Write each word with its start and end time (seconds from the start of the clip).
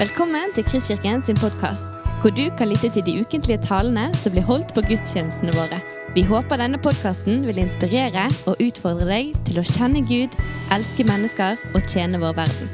Velkommen 0.00 0.48
til 0.56 0.64
Kristkirken 0.64 1.20
sin 1.20 1.36
podkast, 1.36 1.84
hvor 2.22 2.32
du 2.32 2.46
kan 2.56 2.70
lytte 2.70 2.88
til 2.88 3.02
de 3.04 3.20
ukentlige 3.20 3.60
talene 3.60 4.06
som 4.16 4.32
blir 4.32 4.46
holdt 4.48 4.70
på 4.72 4.80
gudstjenestene 4.88 5.52
våre. 5.52 5.76
Vi 6.16 6.22
håper 6.24 6.56
denne 6.56 6.80
podkasten 6.80 7.42
vil 7.44 7.60
inspirere 7.60 8.22
og 8.48 8.62
utfordre 8.64 9.04
deg 9.10 9.34
til 9.44 9.60
å 9.60 9.66
kjenne 9.68 10.00
Gud, 10.08 10.38
elske 10.72 11.04
mennesker 11.04 11.60
og 11.74 11.84
tjene 11.84 12.16
vår 12.22 12.32
verden. 12.40 12.72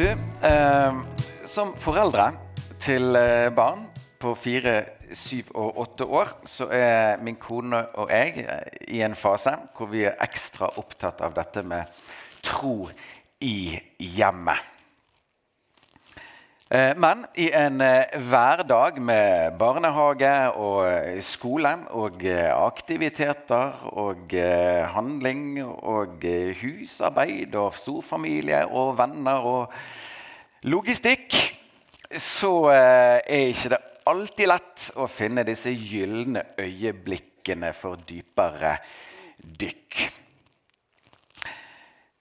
Du, 0.00 0.08
eh, 0.48 1.04
som 1.44 1.76
foreldre 1.76 2.30
til 2.80 3.12
eh, 3.12 3.52
barn 3.52 3.90
på 4.16 4.32
fire, 4.40 4.78
syv 5.12 5.52
og 5.52 5.82
åtte 5.84 6.08
år, 6.08 6.32
så 6.48 6.72
er 6.72 7.20
min 7.20 7.36
kone 7.36 7.84
og 7.92 8.08
jeg 8.08 8.48
eh, 8.48 8.84
i 8.88 9.04
en 9.04 9.20
fase 9.20 9.52
hvor 9.76 9.92
vi 9.92 10.08
er 10.08 10.16
ekstra 10.24 10.72
opptatt 10.80 11.20
av 11.20 11.36
dette 11.36 11.60
med 11.60 11.92
tro 12.46 12.86
i 13.40 13.76
hjemmet. 13.98 14.72
Eh, 16.66 16.96
men 16.98 17.22
i 17.38 17.46
en 17.54 17.80
eh, 17.84 18.16
hverdag 18.26 18.98
med 18.98 19.58
barnehage 19.58 20.32
og 20.58 21.20
skole 21.22 21.70
og 21.94 22.24
aktiviteter 22.26 23.84
og 23.92 24.34
handling 24.96 25.60
og 25.62 26.26
husarbeid 26.60 27.54
og 27.54 27.78
storfamilie 27.78 28.64
og 28.66 28.96
venner 28.98 29.46
og 29.46 29.76
logistikk, 30.66 31.38
så 32.18 32.52
er 32.74 33.46
ikke 33.46 33.76
det 33.76 33.84
alltid 34.10 34.50
lett 34.50 34.90
å 35.02 35.08
finne 35.10 35.46
disse 35.46 35.70
gylne 35.70 36.44
øyeblikkene 36.58 37.72
for 37.74 37.98
dypere 38.06 38.76
dykk. 39.38 40.25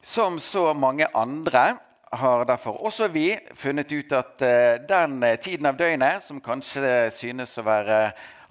Som 0.06 0.40
så 0.40 0.74
mange 0.74 1.08
andre 1.18 1.80
har 2.12 2.44
derfor 2.46 2.78
også 2.86 3.08
vi 3.10 3.32
funnet 3.58 3.90
ut 3.92 4.12
at 4.14 4.42
uh, 4.46 4.76
den 4.86 5.24
tiden 5.42 5.66
av 5.66 5.78
døgnet 5.80 6.22
som 6.22 6.38
kanskje 6.46 7.10
synes 7.10 7.56
å 7.58 7.64
være 7.66 7.98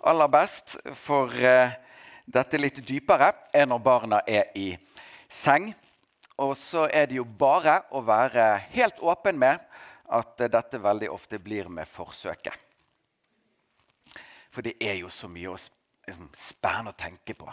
aller 0.03 0.33
best 0.34 0.75
for 0.98 1.31
uh, 1.31 1.70
dette 2.27 2.59
litt 2.59 2.81
dypere, 2.83 3.28
er 3.55 3.69
når 3.70 3.83
barna 3.84 4.19
er 4.27 4.51
i 4.59 4.73
seng. 5.31 5.69
Og 6.43 6.56
så 6.59 6.89
er 6.91 7.06
det 7.06 7.20
jo 7.20 7.25
bare 7.25 7.84
å 7.95 8.03
være 8.03 8.48
helt 8.73 8.98
åpen 8.98 9.39
med 9.39 9.62
at 10.11 10.43
dette 10.56 10.81
veldig 10.83 11.12
ofte 11.15 11.39
blir 11.39 11.71
med 11.71 11.87
forsøket. 11.87 12.59
For 14.50 14.67
det 14.67 14.75
er 14.83 14.98
jo 15.05 15.12
så 15.12 15.31
mye 15.31 15.55
liksom, 15.55 16.33
spennende 16.34 16.97
å 16.97 16.98
tenke 16.98 17.39
på 17.39 17.47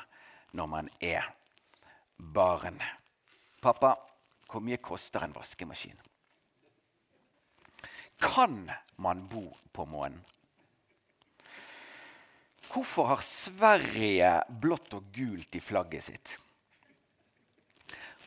når 0.58 0.73
man 0.73 0.90
er 0.97 1.30
barn. 2.18 2.81
Pappa, 3.62 3.94
hvor 4.50 4.64
mye 4.66 4.80
koster 4.81 5.22
en 5.22 5.36
vaskemaskin? 5.36 6.00
Kan 8.22 8.72
man 8.95 9.28
bo 9.30 9.45
på 9.73 9.86
månen? 9.86 10.20
Hvorfor 12.72 13.09
har 13.09 13.22
Sverige 13.26 14.31
blått 14.64 14.94
og 14.95 15.09
gult 15.14 15.56
i 15.56 15.62
flagget 15.62 16.06
sitt? 16.08 16.34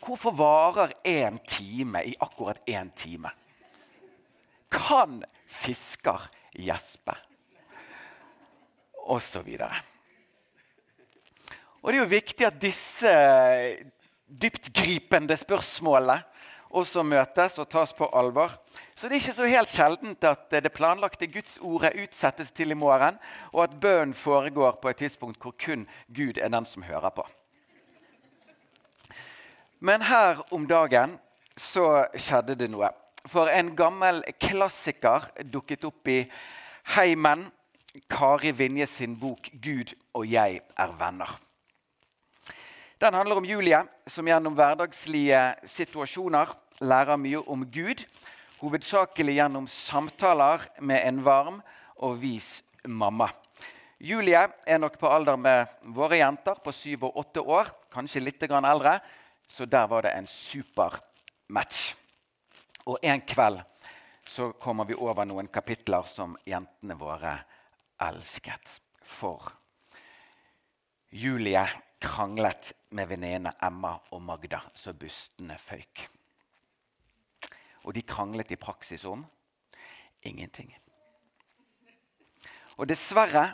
Hvorfor 0.04 0.36
varer 0.36 0.92
én 1.08 1.38
time 1.48 2.02
i 2.04 2.12
akkurat 2.20 2.60
én 2.68 2.90
time? 2.92 3.30
Kan 4.68 5.22
fisker 5.48 6.28
gjespe? 6.52 7.16
videre. 9.42 9.80
Og 11.80 11.92
det 11.92 11.98
er 11.98 12.02
jo 12.02 12.12
viktig 12.12 12.46
at 12.46 12.60
disse 12.60 13.10
dyptgripende 14.42 15.36
spørsmålet 15.36 16.24
også 16.74 17.04
møtes 17.06 17.58
og 17.62 17.68
tas 17.70 17.92
på 17.94 18.08
alvor. 18.16 18.56
Så 18.96 19.06
det 19.06 19.16
er 19.16 19.22
ikke 19.22 19.36
så 19.36 19.48
helt 19.50 19.70
sjeldent 19.70 20.26
at 20.26 20.50
det 20.50 20.72
planlagte 20.74 21.28
Gudsordet 21.30 21.94
utsettes 22.02 22.50
til 22.52 22.74
i 22.74 22.78
morgen, 22.78 23.18
og 23.52 23.64
at 23.64 23.78
bønnen 23.80 24.14
foregår 24.14 24.78
på 24.82 24.90
et 24.90 25.02
tidspunkt 25.04 25.42
hvor 25.42 25.54
kun 25.64 25.86
Gud 26.14 26.38
er 26.38 26.50
den 26.50 26.66
som 26.66 26.82
hører 26.82 27.14
på. 27.14 27.26
Men 29.80 30.02
her 30.02 30.42
om 30.54 30.66
dagen 30.66 31.18
så 31.56 32.06
skjedde 32.16 32.56
det 32.58 32.70
noe. 32.72 32.90
For 33.30 33.48
en 33.48 33.74
gammel 33.76 34.22
klassiker 34.40 35.30
dukket 35.52 35.84
opp 35.86 36.08
i 36.08 36.24
heimen 36.96 37.46
Kari 38.10 38.50
Vinje 38.50 38.86
sin 38.90 39.14
bok 39.20 39.48
'Gud 39.52 39.94
og 40.14 40.26
jeg 40.26 40.60
er 40.76 40.96
venner'. 40.98 41.43
Den 43.04 43.14
handler 43.14 43.36
om 43.36 43.44
Julie, 43.44 43.82
som 44.06 44.24
gjennom 44.24 44.54
hverdagslige 44.56 45.38
situasjoner 45.68 46.54
lærer 46.88 47.18
mye 47.20 47.42
om 47.52 47.66
Gud. 47.68 48.00
Hovedsakelig 48.62 49.34
gjennom 49.36 49.66
samtaler 49.68 50.64
med 50.80 51.04
en 51.04 51.18
varm 51.26 51.58
og 52.00 52.16
vis 52.22 52.62
mamma. 52.88 53.28
Julie 54.00 54.40
er 54.40 54.80
nok 54.80 54.96
på 54.96 55.12
alder 55.12 55.36
med 55.36 55.76
våre 55.92 56.22
jenter 56.22 56.64
på 56.64 56.72
syv 56.72 57.04
og 57.10 57.20
åtte 57.26 57.44
år, 57.44 57.74
kanskje 57.92 58.24
litt 58.24 58.48
eldre, 58.48 58.96
så 59.52 59.68
der 59.68 59.86
var 59.86 60.08
det 60.08 60.16
en 60.16 60.26
super 60.26 60.96
match. 61.48 61.92
Og 62.88 62.96
en 63.04 63.20
kveld 63.20 63.60
så 64.24 64.52
kommer 64.52 64.88
vi 64.88 64.96
over 64.96 65.28
noen 65.28 65.52
kapitler 65.52 66.08
som 66.08 66.38
jentene 66.46 66.96
våre 66.96 67.36
elsket. 68.00 68.80
For 69.04 69.52
Julie 71.12 71.68
kranglet 72.00 72.72
med 72.90 73.08
venninnene 73.08 73.54
Emma 73.62 73.94
og 74.12 74.22
Magda, 74.22 74.60
så 74.74 74.92
bustene 74.92 75.58
føyk. 75.58 76.06
Og 77.84 77.94
de 77.94 78.02
kranglet 78.02 78.52
i 78.54 78.60
praksis 78.60 79.04
om 79.04 79.24
ingenting. 80.24 80.72
Og 82.76 82.88
dessverre, 82.88 83.52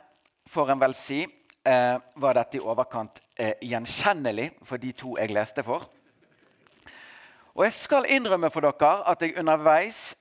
får 0.51 0.73
en 0.73 0.81
vel 0.81 0.95
si, 0.99 1.21
eh, 1.67 1.97
var 2.17 2.35
dette 2.35 2.57
i 2.57 2.61
overkant 2.61 3.21
eh, 3.37 3.55
gjenkjennelig 3.63 4.51
for 4.67 4.83
de 4.83 4.93
to 4.93 5.17
jeg 5.19 5.31
leste 5.31 5.63
for. 5.63 5.87
Og 7.55 7.65
jeg 7.65 7.73
skal 7.77 8.09
innrømme 8.09 8.51
for 8.51 8.65
dere 8.65 8.93
at 9.11 9.23
jeg 9.23 9.37
underveis 9.39 10.15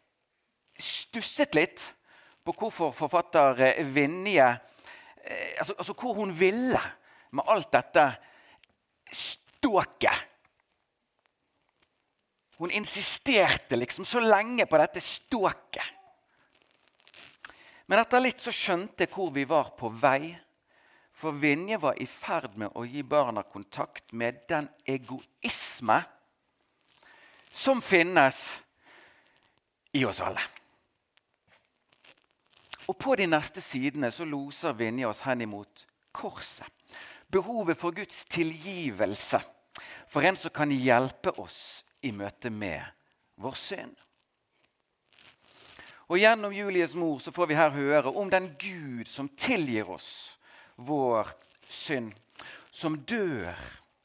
stusset 0.79 1.55
litt 1.55 1.81
på 2.45 2.55
hvorfor 2.57 2.91
forfatter 2.95 3.61
eh, 3.67 3.85
Vinje 3.95 4.47
eh, 5.23 5.59
altså, 5.59 5.73
altså, 5.77 5.93
hvor 5.93 6.13
hun 6.13 6.33
ville 6.39 6.79
med 7.29 7.45
alt 7.47 7.71
dette 7.71 8.05
ståket. 9.11 10.25
Hun 12.59 12.71
insisterte 12.71 13.75
liksom 13.75 14.05
så 14.05 14.19
lenge 14.19 14.65
på 14.65 14.77
dette 14.77 15.01
ståket. 15.01 15.95
Men 17.89 18.03
etter 18.03 18.21
litt 18.21 18.41
så 18.43 18.51
skjønte 18.53 19.05
jeg 19.05 19.13
hvor 19.13 19.31
vi 19.33 19.45
var 19.49 19.71
på 19.79 19.89
vei. 19.89 20.35
For 21.19 21.35
Vinje 21.35 21.79
var 21.81 21.97
i 21.99 22.05
ferd 22.07 22.53
med 22.59 22.75
å 22.77 22.85
gi 22.87 23.01
barna 23.03 23.41
kontakt 23.43 24.13
med 24.13 24.43
den 24.47 24.69
egoisme 24.87 25.97
som 27.51 27.81
finnes 27.81 28.43
i 29.91 30.05
oss 30.05 30.21
alle. 30.23 30.43
Og 32.87 32.97
På 32.97 33.15
de 33.15 33.27
neste 33.27 33.61
sidene 33.61 34.11
så 34.11 34.25
loser 34.25 34.77
Vinje 34.77 35.09
oss 35.09 35.25
henimot 35.25 35.85
korset. 36.11 36.78
Behovet 37.29 37.77
for 37.77 37.93
Guds 37.93 38.25
tilgivelse 38.25 39.41
for 40.09 40.25
en 40.25 40.37
som 40.37 40.53
kan 40.53 40.71
hjelpe 40.73 41.33
oss 41.37 41.83
i 42.01 42.11
møte 42.11 42.49
med 42.49 42.81
vår 43.39 43.57
synd. 43.57 43.93
Og 46.09 46.17
Gjennom 46.17 46.53
Julies 46.55 46.95
mor 46.97 47.19
så 47.21 47.31
får 47.31 47.51
vi 47.51 47.57
her 47.59 47.75
høre 47.75 48.09
om 48.17 48.31
den 48.33 48.49
Gud 48.57 49.05
som 49.07 49.29
tilgir 49.37 49.91
oss 49.93 50.39
vår 50.75 51.29
synd. 51.69 52.15
Som 52.71 52.97
dør 53.05 53.53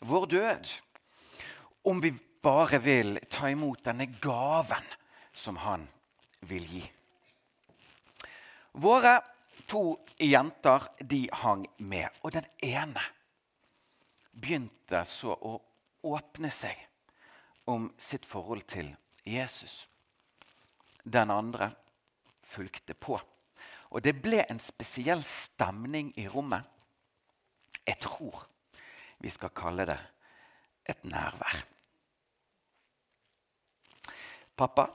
vår 0.05 0.27
død. 0.27 0.73
Om 1.89 2.01
vi 2.05 2.13
bare 2.45 2.81
vil 2.85 3.17
ta 3.31 3.49
imot 3.49 3.85
denne 3.87 4.11
gaven 4.21 4.85
som 5.33 5.57
han 5.65 5.87
vil 6.45 6.67
gi. 6.69 6.85
Våre 8.85 9.17
to 9.71 9.95
jenter 10.21 10.91
de 11.01 11.25
hang 11.33 11.65
med, 11.79 12.11
og 12.21 12.35
den 12.35 12.45
ene 12.61 13.01
begynte 14.35 15.05
så 15.09 15.35
å 15.35 15.55
åpne 16.05 16.51
seg 16.53 16.79
om 17.71 17.89
sitt 17.99 18.27
forhold 18.27 18.67
til 18.69 18.91
Jesus. 19.25 19.87
Den 21.05 21.31
andre 21.31 21.71
fulgte 22.43 22.95
på. 22.95 23.19
Og 23.91 24.03
det 24.03 24.17
ble 24.23 24.43
en 24.49 24.61
spesiell 24.61 25.23
stemning 25.25 26.13
i 26.19 26.27
rommet. 26.29 26.65
Jeg 27.85 28.01
tror 28.03 28.47
vi 29.23 29.31
skal 29.31 29.53
kalle 29.55 29.87
det 29.89 30.01
et 30.89 31.05
nærvær. 31.09 31.63
Pappa, 34.55 34.87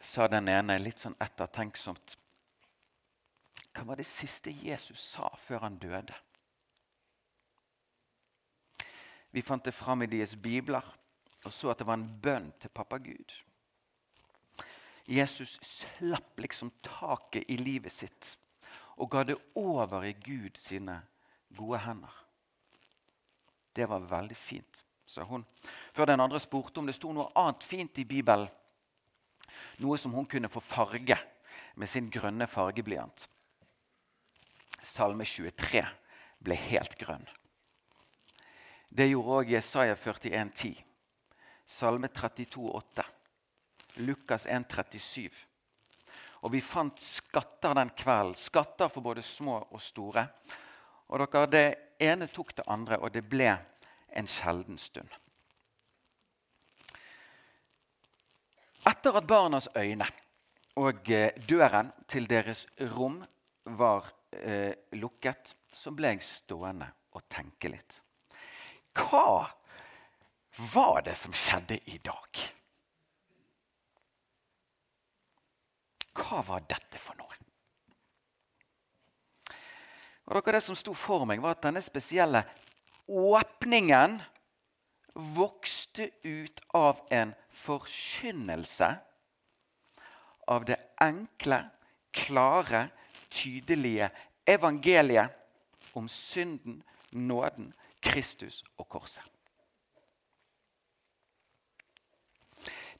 sa 0.00 0.26
den 0.32 0.48
ene 0.48 0.78
litt 0.80 1.02
sånn 1.02 1.16
ettertenksomt. 1.20 2.16
Hva 3.70 3.84
var 3.86 4.00
det 4.00 4.08
siste 4.08 4.50
Jesus 4.50 5.02
sa 5.12 5.28
før 5.44 5.66
han 5.66 5.78
døde? 5.82 6.16
Vi 9.30 9.42
fant 9.42 9.64
det 9.64 9.74
fram 9.74 10.02
i 10.02 10.10
deres 10.10 10.36
bibler 10.36 10.84
og 11.44 11.52
så 11.52 11.70
at 11.72 11.80
det 11.80 11.86
var 11.88 11.96
en 11.96 12.08
bønn 12.22 12.50
til 12.60 12.72
pappa 12.74 12.98
Gud. 13.00 13.32
Jesus 15.10 15.56
slapp 15.64 16.38
liksom 16.38 16.70
taket 16.84 17.48
i 17.48 17.56
livet 17.58 17.92
sitt 17.92 18.34
og 19.00 19.08
ga 19.10 19.24
det 19.24 19.38
over 19.56 20.04
i 20.04 20.12
Gud 20.12 20.60
sine 20.60 21.00
gode 21.56 21.80
hender. 21.80 22.12
Det 23.72 23.88
var 23.88 24.04
veldig 24.10 24.36
fint, 24.36 24.84
sa 25.06 25.24
hun. 25.24 25.46
Før 25.96 26.10
den 26.10 26.20
andre 26.20 26.40
spurte 26.40 26.82
om 26.82 26.86
det 26.86 26.98
sto 26.98 27.12
noe 27.14 27.30
annet 27.38 27.64
fint 27.64 27.98
i 27.98 28.04
Bibelen. 28.04 28.50
Noe 29.80 29.96
som 29.98 30.12
hun 30.12 30.28
kunne 30.28 30.52
få 30.52 30.60
farge 30.60 31.16
med 31.80 31.88
sin 31.88 32.10
grønne 32.12 32.46
fargeblyant. 32.50 33.24
Salme 34.84 35.24
23 35.24 35.86
ble 36.44 36.56
helt 36.68 36.98
grønn. 37.00 37.24
Det 38.90 39.06
gjorde 39.06 39.36
òg 39.38 39.52
Jesaja 39.54 39.94
41,10. 39.94 40.74
Salme 41.66 42.08
32,8. 42.10 43.04
Lukas 44.02 44.46
1,37. 44.46 45.30
Og 46.42 46.50
vi 46.56 46.60
fant 46.64 46.98
skatter 46.98 47.76
den 47.78 47.92
kvelden. 47.94 48.34
Skatter 48.34 48.90
for 48.90 49.06
både 49.06 49.22
små 49.22 49.60
og 49.70 49.82
store. 49.82 50.26
Og 51.08 51.22
dere, 51.22 51.46
Det 51.46 51.66
ene 52.00 52.26
tok 52.26 52.56
det 52.56 52.66
andre, 52.66 52.98
og 52.98 53.12
det 53.12 53.22
ble 53.28 53.52
en 54.16 54.26
sjelden 54.26 54.78
stund. 54.78 55.08
Etter 58.90 59.16
at 59.16 59.26
barnas 59.26 59.68
øyne 59.76 60.06
og 60.80 61.10
eh, 61.10 61.36
døren 61.48 61.92
til 62.08 62.26
deres 62.26 62.66
rom 62.94 63.20
var 63.64 64.08
eh, 64.32 64.72
lukket, 64.92 65.54
så 65.72 65.92
ble 65.94 66.14
jeg 66.14 66.22
stående 66.24 66.88
og 67.12 67.28
tenke 67.28 67.68
litt. 67.68 68.00
Hva 68.94 69.50
var 70.74 71.02
det 71.06 71.16
som 71.18 71.32
skjedde 71.32 71.78
i 71.90 71.98
dag? 72.04 72.40
Hva 76.16 76.42
var 76.46 76.64
dette 76.68 76.98
for 77.00 77.18
noe? 77.18 77.36
Og 80.30 80.36
dere, 80.36 80.58
Det 80.58 80.62
som 80.62 80.76
sto 80.78 80.94
for 80.94 81.24
meg, 81.26 81.40
var 81.42 81.56
at 81.56 81.62
denne 81.62 81.82
spesielle 81.82 82.44
åpningen 83.08 84.20
vokste 85.14 86.10
ut 86.22 86.60
av 86.74 87.00
en 87.10 87.34
forkynnelse 87.50 88.90
av 90.46 90.64
det 90.64 90.78
enkle, 91.02 91.64
klare, 92.14 92.88
tydelige 93.30 94.10
evangeliet 94.46 95.30
om 95.94 96.08
synden, 96.08 96.82
nåden, 97.10 97.72
Kristus 98.10 98.64
og 98.78 98.88
korset. 98.88 99.22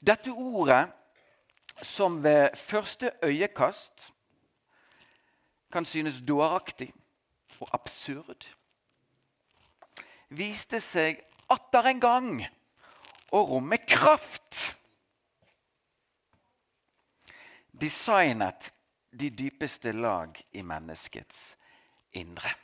Dette 0.01 0.31
ordet, 0.31 0.87
som 1.81 2.23
ved 2.23 2.55
første 2.57 3.11
øyekast 3.23 4.13
kan 5.71 5.85
synes 5.85 6.21
dåraktig 6.27 6.93
og 7.59 7.69
absurd, 7.73 8.47
viste 10.29 10.81
seg 10.81 11.21
atter 11.51 11.91
en 11.91 12.01
gang 12.01 12.41
å 13.31 13.43
romme 13.51 13.77
kraft. 13.83 14.77
Designet 17.71 18.71
de 19.11 19.29
dypeste 19.29 19.91
lag 19.91 20.37
i 20.51 20.63
menneskets 20.63 21.55
indre. 22.17 22.55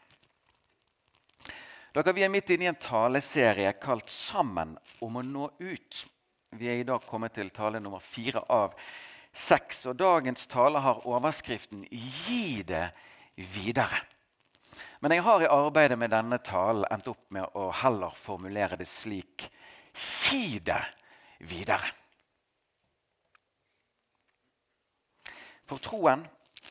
Dere, 1.98 2.14
Vi 2.14 2.22
er 2.22 2.30
midt 2.30 2.52
inne 2.54 2.68
i 2.68 2.70
en 2.70 2.76
taleserie 2.78 3.72
kalt 3.82 4.12
'Sammen 4.14 4.76
om 5.02 5.16
å 5.18 5.22
nå 5.26 5.48
ut'. 5.58 6.06
Vi 6.52 6.68
er 6.70 6.78
i 6.78 6.84
dag 6.84 7.02
kommet 7.02 7.34
til 7.34 7.50
tale 7.50 7.80
nummer 7.80 7.98
fire 7.98 8.44
av 8.50 8.76
seks. 9.34 9.86
og 9.88 9.98
Dagens 9.98 10.46
tale 10.46 10.80
har 10.80 11.08
overskriften 11.08 11.88
'Gi 11.90 12.62
det 12.62 12.92
videre'. 13.36 14.06
Men 15.02 15.12
jeg 15.12 15.24
har 15.24 15.42
i 15.42 15.50
arbeidet 15.50 15.98
med 15.98 16.12
denne 16.12 16.38
talen 16.38 16.86
endt 16.92 17.08
opp 17.08 17.32
med 17.32 17.50
å 17.56 17.72
heller 17.74 18.14
formulere 18.14 18.78
det 18.78 18.88
slik 18.88 19.50
Si 19.94 20.60
det 20.60 20.86
videre. 21.40 21.92
For 25.66 25.78
troen 25.78 26.28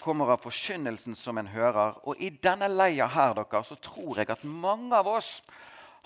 kommer 0.07 0.31
av 0.31 0.45
forkynnelsen 0.45 1.19
som 1.19 1.39
en 1.41 1.51
hører. 1.51 1.99
Og 2.07 2.21
i 2.23 2.31
denne 2.31 2.69
leia 2.71 3.09
her 3.11 3.35
dere, 3.35 3.65
så 3.67 3.79
tror 3.83 4.23
jeg 4.23 4.31
at 4.31 4.47
mange 4.47 4.95
av 4.95 5.11
oss 5.11 5.41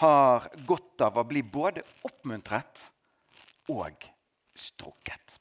har 0.00 0.48
godt 0.66 1.04
av 1.04 1.20
å 1.20 1.26
bli 1.28 1.42
både 1.44 1.84
oppmuntret 2.08 2.86
og 3.68 4.08
strukket. 4.56 5.36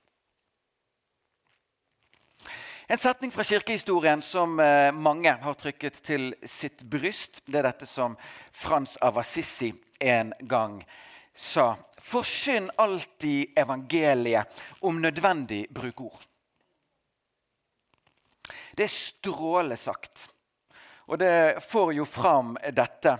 En 2.89 2.97
setning 2.97 3.31
fra 3.31 3.45
kirkehistorien 3.45 4.21
som 4.25 4.55
eh, 4.59 4.89
mange 4.91 5.29
har 5.43 5.57
trykket 5.61 5.99
til 6.01 6.31
sitt 6.41 6.81
bryst, 6.89 7.43
det 7.45 7.61
er 7.61 7.67
dette 7.67 7.85
som 7.85 8.15
Frans 8.49 8.95
av 9.05 9.19
Assisi 9.21 9.69
en 10.01 10.33
gang 10.49 10.79
sa. 11.37 11.75
Forsyn 12.01 12.71
alltid 12.81 13.53
evangeliet, 13.61 14.49
om 14.81 14.97
nødvendig 15.03 15.67
bruk 15.69 16.01
ord. 16.09 16.28
Det 18.79 18.85
er 18.87 18.95
strålende 18.95 19.75
sagt. 19.75 20.29
Og 21.11 21.17
det 21.19 21.59
får 21.67 21.89
jo 21.97 22.05
fram 22.07 22.53
dette 22.71 23.17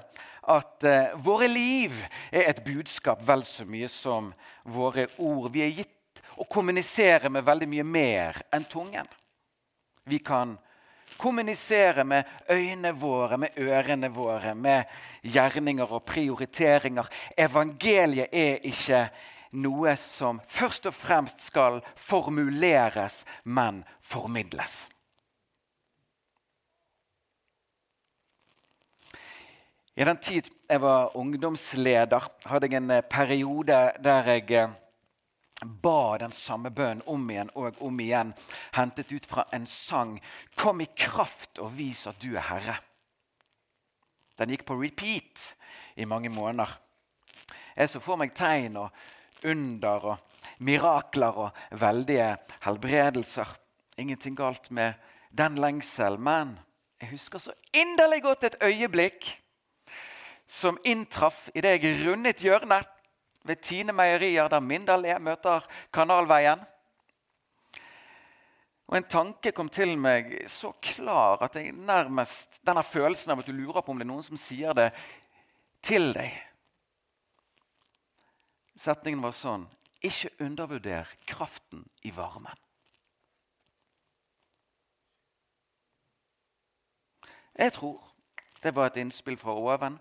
at 0.50 0.84
eh, 0.88 1.16
våre 1.20 1.50
liv 1.52 1.98
er 2.32 2.46
et 2.48 2.62
budskap 2.64 3.20
vel 3.28 3.44
så 3.44 3.66
mye 3.68 3.90
som 3.92 4.30
våre 4.64 5.10
ord. 5.18 5.50
Vi 5.52 5.66
er 5.66 5.74
gitt 5.82 6.22
å 6.40 6.46
kommunisere 6.48 7.28
med 7.28 7.44
veldig 7.44 7.68
mye 7.68 7.84
mer 7.84 8.40
enn 8.56 8.64
tungen. 8.72 9.10
Vi 10.08 10.22
kan 10.24 10.54
kommunisere 11.20 12.06
med 12.08 12.30
øynene 12.48 12.94
våre, 12.96 13.42
med 13.44 13.58
ørene 13.60 14.10
våre, 14.16 14.54
med 14.56 14.88
gjerninger 15.28 15.92
og 15.92 16.06
prioriteringer. 16.08 17.10
Evangeliet 17.36 18.32
er 18.32 18.64
ikke 18.70 19.02
noe 19.60 19.98
som 20.00 20.40
først 20.48 20.88
og 20.88 20.96
fremst 20.96 21.44
skal 21.50 21.82
formuleres, 22.00 23.26
men 23.44 23.84
formidles. 24.00 24.86
I 30.00 30.06
den 30.08 30.18
tid 30.24 30.46
jeg 30.70 30.80
var 30.80 31.18
ungdomsleder, 31.20 32.28
hadde 32.48 32.68
jeg 32.72 32.80
en 32.80 32.92
eh, 32.96 33.04
periode 33.04 33.80
der 34.00 34.28
jeg 34.32 34.52
eh, 34.56 34.76
ba 35.84 36.16
den 36.22 36.32
samme 36.32 36.70
bønnen 36.72 37.02
om 37.04 37.26
igjen 37.28 37.50
og 37.60 37.82
om 37.84 38.00
igjen, 38.00 38.32
hentet 38.78 39.12
ut 39.12 39.28
fra 39.28 39.44
en 39.52 39.66
sang. 39.68 40.14
Kom 40.56 40.80
i 40.80 40.88
kraft 40.96 41.60
og 41.60 41.74
vis 41.76 42.06
at 42.08 42.22
du 42.24 42.30
er 42.30 42.48
Herre. 42.48 42.78
Den 44.40 44.54
gikk 44.54 44.64
på 44.70 44.78
repeat 44.80 45.44
i 46.00 46.08
mange 46.08 46.32
måneder. 46.32 46.78
Jeg 47.76 47.92
så 47.92 48.00
for 48.00 48.16
meg 48.24 48.32
tegn 48.40 48.80
og 48.80 48.96
under 49.52 50.08
og 50.14 50.64
mirakler 50.64 51.44
og 51.44 51.60
veldige 51.76 52.38
helbredelser. 52.64 53.52
Ingenting 54.00 54.40
galt 54.40 54.72
med 54.72 54.96
den 55.36 55.60
lengsel, 55.60 56.16
men 56.16 56.56
jeg 57.02 57.12
husker 57.18 57.44
så 57.44 57.60
inderlig 57.76 58.24
godt 58.24 58.48
et 58.48 58.60
øyeblikk 58.64 59.28
som 60.50 60.80
inntraff 60.84 61.48
idet 61.54 61.78
jeg 61.78 62.00
rundet 62.02 62.42
hjørnet 62.42 62.90
ved 63.46 63.62
Tine 63.62 63.94
Meierier, 63.94 64.50
der 64.50 64.60
Mindal 64.60 65.06
møter 65.22 65.66
Kanalveien. 65.94 66.60
Og 68.90 68.98
En 68.98 69.06
tanke 69.06 69.52
kom 69.54 69.70
til 69.70 69.94
meg 70.02 70.32
så 70.50 70.72
klar 70.82 71.44
at 71.46 71.56
jeg 71.56 71.76
nærmest 71.78 72.58
denne 72.66 72.84
følelsen 72.84 73.32
av 73.32 73.44
at 73.44 73.46
du 73.46 73.54
lurer 73.54 73.86
på 73.86 73.94
om 73.94 74.02
det 74.02 74.08
er 74.08 74.10
noen 74.10 74.26
som 74.26 74.38
sier 74.42 74.74
det 74.74 74.90
til 75.86 76.10
deg. 76.18 76.34
Setningen 78.80 79.22
var 79.22 79.38
sånn 79.38 79.68
Ikke 80.02 80.32
undervurder 80.40 81.10
kraften 81.28 81.84
i 82.08 82.12
varmen. 82.16 82.56
Jeg 87.60 87.74
tror 87.76 88.00
det 88.64 88.72
var 88.76 88.88
et 88.88 89.02
innspill 89.02 89.38
fra 89.38 89.54
oven 89.54 90.00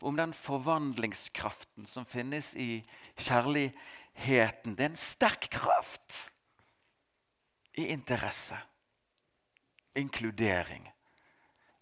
om 0.00 0.16
den 0.16 0.32
forvandlingskraften 0.34 1.86
som 1.86 2.06
finnes 2.06 2.54
i 2.56 2.82
kjærligheten. 3.16 4.76
Det 4.76 4.84
er 4.84 4.92
en 4.92 5.00
sterk 5.00 5.50
kraft 5.50 6.18
i 7.78 7.88
interesse, 7.92 8.58
inkludering, 9.94 10.88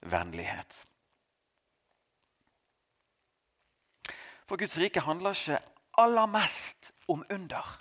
vennlighet. 0.00 0.82
For 4.46 4.60
Guds 4.60 4.76
rike 4.78 5.02
handler 5.02 5.34
ikke 5.34 5.62
aller 5.98 6.28
mest 6.30 6.92
om 7.08 7.24
under, 7.30 7.72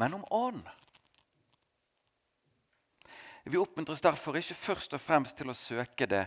men 0.00 0.14
om 0.14 0.24
ånd. 0.30 0.62
Vi 3.44 3.58
oppmuntres 3.58 4.00
derfor 4.04 4.38
ikke 4.38 4.54
først 4.54 4.94
og 4.94 5.02
fremst 5.02 5.36
til 5.36 5.50
å 5.50 5.58
søke 5.58 6.06
det 6.06 6.22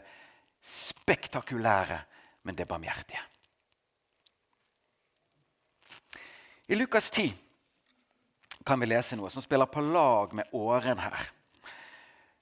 spektakulære 0.65 2.01
men 2.45 2.55
det 2.55 2.65
er 2.65 2.69
barmhjertige. 2.69 3.21
I 6.67 6.77
Lukas 6.77 7.11
10 7.11 7.33
kan 8.65 8.81
vi 8.81 8.89
lese 8.89 9.17
noe 9.17 9.29
som 9.29 9.43
spiller 9.45 9.69
på 9.69 9.83
lag 9.85 10.33
med 10.33 10.53
åren 10.57 11.01
her. 11.01 11.27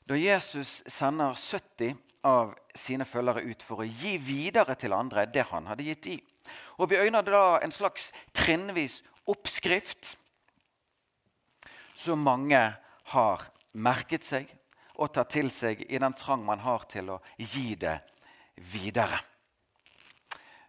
Da 0.07 0.15
Jesus 0.19 0.81
sender 0.87 1.35
70 1.35 1.95
av 2.27 2.53
sine 2.75 3.07
følgere 3.07 3.43
ut 3.43 3.63
for 3.63 3.83
å 3.83 3.87
gi 3.87 4.15
videre 4.19 4.75
til 4.79 4.95
andre 4.95 5.25
det 5.27 5.47
han 5.49 5.67
hadde 5.67 5.87
gitt 5.87 6.07
i. 6.07 6.17
Og 6.79 6.89
Vi 6.89 6.99
øyner 6.99 7.23
da 7.23 7.59
en 7.59 7.71
slags 7.71 8.11
trinnvis 8.35 9.01
oppskrift 9.27 10.15
som 11.95 12.23
mange 12.23 12.63
har 13.11 13.45
merket 13.73 14.23
seg 14.23 14.47
og 14.95 15.13
tatt 15.15 15.31
til 15.35 15.51
seg 15.51 15.83
i 15.87 15.99
den 15.99 16.15
trang 16.15 16.43
man 16.45 16.63
har 16.63 16.87
til 16.91 17.15
å 17.15 17.21
gi 17.37 17.75
det 17.79 17.99
videre. 18.71 19.19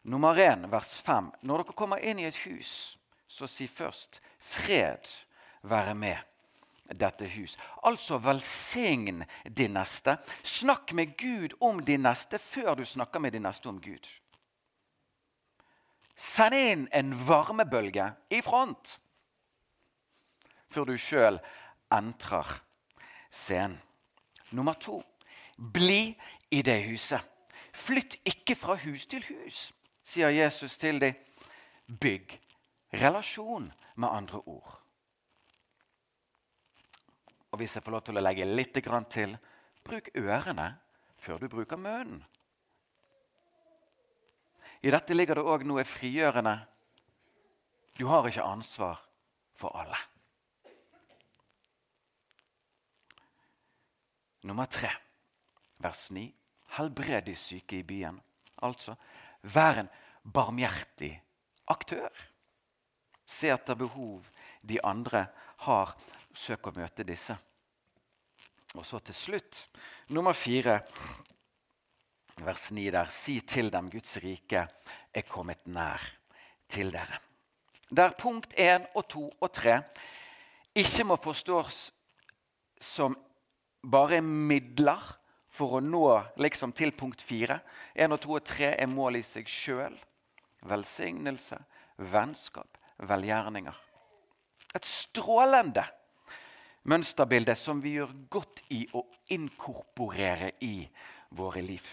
Nummer 0.05 0.37
1, 0.37 0.71
vers 0.71 0.99
5. 1.01 1.31
Når 1.41 1.63
dere 1.63 1.77
kommer 1.77 2.03
inn 2.05 2.19
i 2.21 2.27
et 2.29 2.37
hus, 2.45 2.99
så 3.29 3.47
si 3.49 3.67
først 3.67 4.21
'fred 4.39 5.09
være 5.63 5.95
med' 5.95 6.35
dette 6.93 7.29
hus. 7.29 7.57
Altså 7.83 8.19
velsign 8.19 9.25
din 9.57 9.73
neste. 9.73 10.19
Snakk 10.43 10.93
med 10.93 11.17
Gud 11.17 11.57
om 11.61 11.81
din 11.81 12.01
neste 12.01 12.39
før 12.39 12.75
du 12.75 12.85
snakker 12.85 13.21
med 13.21 13.33
din 13.33 13.43
neste 13.43 13.69
om 13.69 13.81
Gud. 13.81 14.09
Send 16.17 16.55
inn 16.55 16.89
en 16.93 17.15
varmebølge 17.29 18.13
i 18.31 18.41
front 18.41 19.01
før 20.71 20.85
du 20.85 20.97
sjøl 20.99 21.39
entrer 21.93 22.61
scenen. 23.31 23.81
Nummer 24.51 24.75
to 24.79 25.01
bli 25.57 26.15
i 26.51 26.63
det 26.63 26.83
huset. 26.85 27.23
Flytt 27.75 28.21
ikke 28.27 28.55
fra 28.55 28.77
hus 28.79 29.07
til 29.07 29.25
hus, 29.27 29.73
sier 30.05 30.31
Jesus 30.31 30.77
til 30.79 31.01
dem. 31.01 31.21
Bygg 31.85 32.39
relasjon, 33.01 33.73
med 33.97 34.09
andre 34.09 34.41
ord. 34.47 34.81
Og 37.51 37.59
hvis 37.59 37.77
jeg 37.77 37.83
får 37.83 37.93
lov 37.95 38.03
til 38.03 38.19
å 38.19 38.23
legge 38.25 38.47
litt 38.49 38.75
til 38.75 39.37
bruk 39.85 40.09
ørene 40.19 40.67
før 41.23 41.39
du 41.39 41.49
bruker 41.49 41.79
munnen. 41.79 42.25
I 44.83 44.91
dette 44.91 45.15
ligger 45.15 45.39
det 45.39 45.45
òg 45.47 45.63
noe 45.65 45.85
frigjørende. 45.87 46.57
Du 47.95 48.07
har 48.11 48.27
ikke 48.27 48.43
ansvar 48.43 49.05
for 49.55 49.71
alle. 49.79 50.01
Nummer 54.45 54.67
tre, 54.67 54.91
vers 55.79 56.11
9. 56.11 56.27
Helbred 56.77 57.23
de 57.31 57.37
syke 57.39 57.79
i 57.79 57.87
byen. 57.87 58.19
Altså, 58.67 58.97
vær 59.45 59.85
en 59.85 59.91
barmhjertig 60.25 61.13
aktør. 61.71 62.11
Se 63.27 63.51
etter 63.53 63.79
behov 63.79 64.25
de 64.63 64.81
andre 64.85 65.27
har. 65.67 65.95
Søk 66.35 66.67
å 66.67 66.75
møte 66.75 67.07
disse. 67.07 67.37
Og 68.75 68.83
så 68.83 68.99
til 69.07 69.15
slutt, 69.15 69.59
nummer 70.11 70.35
fire, 70.35 70.81
vers 72.43 72.71
9 72.75 72.89
der. 72.91 73.13
Si 73.15 73.39
til 73.47 73.71
dem 73.71 73.91
Guds 73.93 74.17
rike 74.25 74.65
er 75.15 75.29
kommet 75.29 75.63
nær 75.71 76.03
til 76.69 76.91
dere. 76.91 77.21
Der 77.95 78.17
punkt 78.19 78.57
1 78.59 78.91
og 78.97 79.07
2 79.13 79.25
og 79.39 79.53
3 79.55 79.77
ikke 80.75 81.05
må 81.07 81.17
forstås 81.23 81.93
som 82.83 83.15
bare 83.87 84.19
midler 84.25 85.05
for 85.55 85.79
å 85.79 85.83
nå 85.83 86.05
liksom, 86.41 86.73
til 86.75 86.93
punkt 86.97 87.23
4. 87.23 87.59
1 87.95 88.15
og 88.15 88.23
2 88.25 88.37
og 88.39 88.47
3 88.51 88.71
er 88.75 88.91
mål 88.91 89.21
i 89.21 89.25
seg 89.27 89.51
sjøl. 89.51 89.97
Velsignelse, 90.67 91.61
vennskap, 92.11 92.79
velgjerninger. 92.99 93.77
Et 94.75 94.89
strålende 94.89 95.85
mønsterbilde 96.91 97.55
som 97.57 97.81
vi 97.85 97.97
gjør 97.99 98.13
godt 98.33 98.65
i 98.75 98.83
å 98.97 99.05
inkorporere 99.35 100.53
i 100.65 100.89
våre 101.37 101.63
liv. 101.65 101.85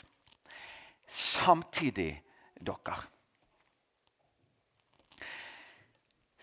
Samtidig, 1.08 2.16
dere 2.62 2.98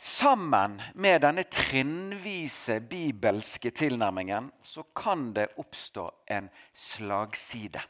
Sammen 0.08 0.82
med 0.94 1.20
denne 1.20 1.44
trinnvise 1.52 2.78
bibelske 2.80 3.70
tilnærmingen 3.76 4.48
så 4.64 4.82
kan 4.96 5.32
det 5.36 5.50
oppstå 5.60 6.06
en 6.32 6.48
slagside. 6.72 7.82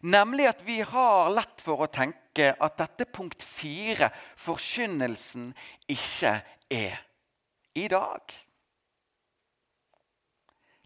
Nemlig 0.00 0.48
at 0.48 0.62
vi 0.66 0.80
har 0.80 1.30
lett 1.34 1.62
for 1.62 1.84
å 1.84 1.90
tenke 1.90 2.50
at 2.54 2.78
dette 2.80 3.06
punkt 3.14 3.42
fire, 3.42 4.10
forkynnelsen, 4.38 5.52
ikke 5.90 6.34
er 6.70 6.98
i 7.78 7.86
dag. 7.90 8.34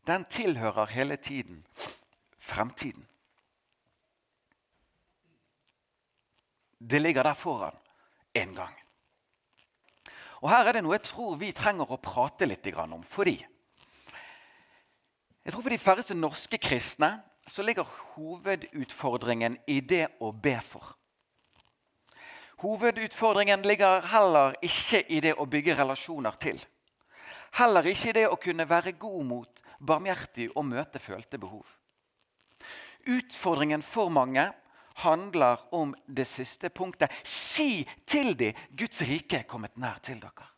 Den 0.06 0.24
tilhører 0.28 0.92
hele 0.92 1.16
tiden 1.16 1.64
fremtiden. 2.36 3.06
Det 6.82 6.98
ligger 7.00 7.22
der 7.22 7.38
foran 7.38 7.81
en 8.34 8.54
gang. 8.54 8.78
Og 10.42 10.50
Her 10.50 10.68
er 10.68 10.76
det 10.76 10.82
noe 10.84 10.96
jeg 10.96 11.06
tror 11.06 11.36
vi 11.38 11.52
trenger 11.54 11.90
å 11.90 12.00
prate 12.02 12.48
litt 12.48 12.66
om. 12.74 13.02
Fordi 13.02 13.38
jeg 15.42 15.52
tror 15.52 15.62
For 15.62 15.70
de 15.70 15.78
færreste 15.78 16.14
norske 16.14 16.58
kristne 16.58 17.16
så 17.50 17.62
ligger 17.62 17.88
hovedutfordringen 18.14 19.58
i 19.66 19.80
det 19.80 20.06
å 20.20 20.30
be 20.32 20.54
for. 20.62 20.94
Hovedutfordringen 22.62 23.62
ligger 23.66 24.06
heller 24.06 24.54
ikke 24.62 25.02
i 25.10 25.18
det 25.20 25.34
å 25.34 25.46
bygge 25.50 25.74
relasjoner 25.74 26.38
til. 26.38 26.60
Heller 27.58 27.88
ikke 27.90 28.12
i 28.12 28.16
det 28.20 28.28
å 28.30 28.38
kunne 28.38 28.68
være 28.70 28.94
god 28.94 29.24
mot, 29.26 29.62
barmhjertig 29.82 30.52
og 30.54 30.68
møte 30.70 31.02
følte 31.02 31.40
behov. 31.42 31.66
Utfordringen 33.02 33.82
for 33.82 34.14
mange 34.14 34.46
handler 34.94 35.74
om 35.74 35.94
det 36.06 36.26
siste 36.26 36.68
punktet. 36.68 37.10
Si 37.24 37.88
til 38.06 38.38
dem 38.38 38.58
Guds 38.78 39.02
rike 39.02 39.42
er 39.42 39.48
kommet 39.48 39.76
nær 39.76 39.98
til 40.02 40.20
dere. 40.20 40.48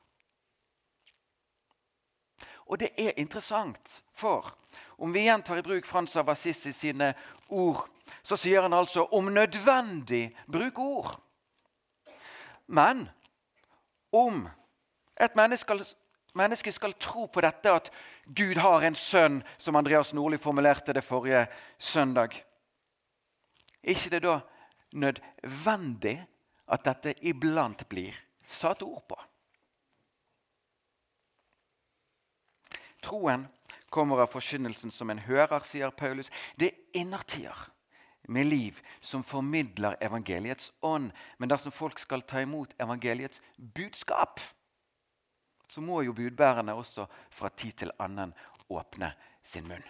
Og 2.67 2.81
det 2.81 2.91
er 2.97 3.13
interessant, 3.21 4.03
for 4.17 4.55
om 4.99 5.13
vi 5.13 5.27
igjen 5.27 5.43
tar 5.43 5.61
i 5.61 5.65
bruk 5.67 5.87
Frans 5.87 6.17
av 6.17 6.31
Assisi 6.33 6.73
sine 6.73 7.13
ord, 7.49 7.85
så 8.23 8.37
sier 8.37 8.63
han 8.63 8.73
altså 8.73 9.05
'om 9.13 9.25
nødvendig 9.25 10.37
bruk 10.47 10.79
ord'. 10.79 11.21
Men 12.67 13.09
om 14.13 14.49
et 15.21 15.37
menneske 15.37 15.85
menneske 16.35 16.73
skal 16.73 16.95
tro 16.99 17.27
på 17.27 17.41
dette 17.41 17.71
at 17.71 17.91
Gud 18.27 18.57
har 18.57 18.83
en 18.83 18.95
sønn, 18.95 19.43
som 19.59 19.77
Andreas 19.77 20.13
Nordli 20.15 20.39
formulerte 20.39 20.93
det 20.93 21.05
forrige 21.05 21.47
søndag 21.79 22.45
ikke 23.85 24.11
det 24.15 24.23
da 24.25 24.39
nødvendig 24.95 26.17
at 26.71 26.85
dette 26.87 27.15
iblant 27.27 27.87
blir 27.89 28.17
satt 28.47 28.83
ord 28.83 29.05
på? 29.09 29.19
Troen 33.05 33.47
kommer 33.93 34.25
av 34.25 34.33
forkynnelsen 34.33 34.91
som 34.91 35.11
en 35.13 35.21
hører, 35.27 35.61
sier 35.69 35.93
Paulus. 35.93 36.31
Det 36.57 36.71
er 36.71 37.01
innertier 37.03 37.67
med 38.29 38.49
liv 38.49 38.81
som 39.01 39.23
formidler 39.23 39.99
evangeliets 40.01 40.73
ånd. 40.81 41.13
Men 41.39 41.53
dersom 41.53 41.73
folk 41.73 42.01
skal 42.01 42.25
ta 42.25 42.41
imot 42.43 42.73
evangeliets 42.81 43.43
budskap, 43.57 44.41
så 45.69 45.81
må 45.81 46.03
jo 46.07 46.15
budbærerne 46.17 46.75
også 46.75 47.07
fra 47.31 47.51
tid 47.51 47.85
til 47.85 47.93
annen 48.01 48.33
åpne 48.71 49.13
sin 49.45 49.69
munn. 49.69 49.85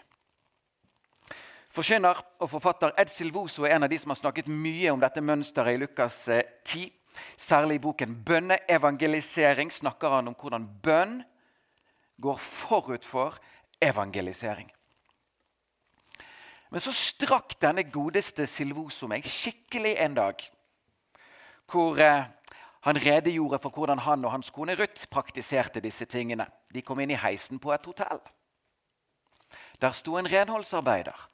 Forkynner 1.74 2.20
og 2.38 2.50
forfatter 2.52 2.92
Ed 3.02 3.10
Silvoso 3.10 3.64
er 3.66 3.72
en 3.74 3.82
av 3.82 3.90
de 3.90 3.96
som 3.98 4.12
har 4.12 4.18
snakket 4.20 4.46
mye 4.46 4.92
om 4.94 5.00
dette 5.02 5.18
mønsteret 5.18 5.74
i 5.74 5.80
Lukas 5.82 6.20
10. 6.28 6.84
Eh, 6.84 7.00
Særlig 7.38 7.74
i 7.74 7.78
boken 7.78 8.14
'Bønneevangelisering' 8.26 9.70
snakker 9.70 10.08
han 10.08 10.28
om 10.28 10.34
hvordan 10.34 10.68
bønn 10.82 11.22
går 12.20 12.36
forut 12.36 13.04
for 13.04 13.38
evangelisering. 13.82 14.70
Men 16.70 16.80
så 16.80 16.92
strakk 16.92 17.54
denne 17.62 17.84
godeste 17.90 18.46
Silvoso 18.46 19.06
meg 19.06 19.26
skikkelig 19.26 19.96
en 19.98 20.14
dag. 20.14 20.34
Hvor 21.70 21.98
eh, 21.98 22.24
han 22.80 22.96
redegjorde 22.96 23.58
for 23.58 23.70
hvordan 23.70 23.98
han 23.98 24.24
og 24.24 24.30
hans 24.30 24.50
kone 24.50 24.74
Ruth 24.74 25.06
praktiserte 25.10 25.80
disse 25.80 26.04
tingene. 26.04 26.46
De 26.74 26.82
kom 26.82 27.00
inn 27.00 27.10
i 27.10 27.22
heisen 27.22 27.58
på 27.58 27.72
et 27.72 27.86
hotell. 27.86 28.20
Der 29.80 29.92
sto 29.92 30.16
en 30.16 30.32
renholdsarbeider 30.32 31.33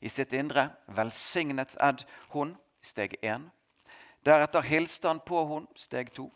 i 0.00 0.08
sitt 0.08 0.32
indre. 0.32 0.70
Velsignet 0.86 1.76
Ed 1.80 2.04
hun, 2.34 2.56
steg 2.82 3.16
1. 3.22 3.50
Deretter 4.26 4.62
hilste 4.66 5.08
han 5.08 5.20
på 5.20 5.44
hun, 5.44 5.68
steg 5.76 6.12
2. 6.12 6.30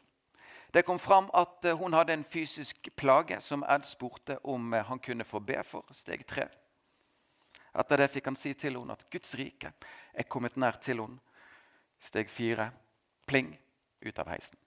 Det 0.75 0.85
kom 0.87 0.99
fram 0.99 1.31
at 1.35 1.65
eh, 1.65 1.77
hun 1.77 1.93
hadde 1.93 2.15
en 2.15 2.25
fysisk 2.25 2.89
plage 2.97 3.41
som 3.43 3.65
Ed 3.67 3.87
spurte 3.91 4.39
om 4.47 4.75
eh, 4.75 4.85
han 4.87 4.99
kunne 4.99 5.25
få 5.25 5.41
be 5.43 5.59
for, 5.67 5.87
steg 5.93 6.23
3. 6.27 6.47
Etter 7.81 8.03
det 8.03 8.11
fikk 8.11 8.31
han 8.31 8.39
si 8.39 8.55
til 8.55 8.79
henne 8.79 8.95
at 8.95 9.07
Guds 9.11 9.35
rike 9.39 9.73
er 10.15 10.29
kommet 10.31 10.57
nær 10.57 10.79
til 10.83 11.03
henne, 11.03 11.19
steg 12.03 12.31
4. 12.31 12.71
Pling 13.27 13.53
ut 14.07 14.19
av 14.19 14.31
heisen. 14.31 14.59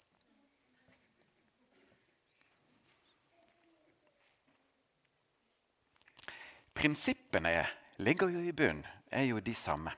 Prinsippene 6.74 7.52
er 7.54 7.72
ligger 7.98 8.32
jo 8.34 8.42
i 8.42 8.54
bunn, 8.56 8.82
er 9.12 9.28
jo 9.30 9.42
de 9.44 9.54
samme. 9.54 9.94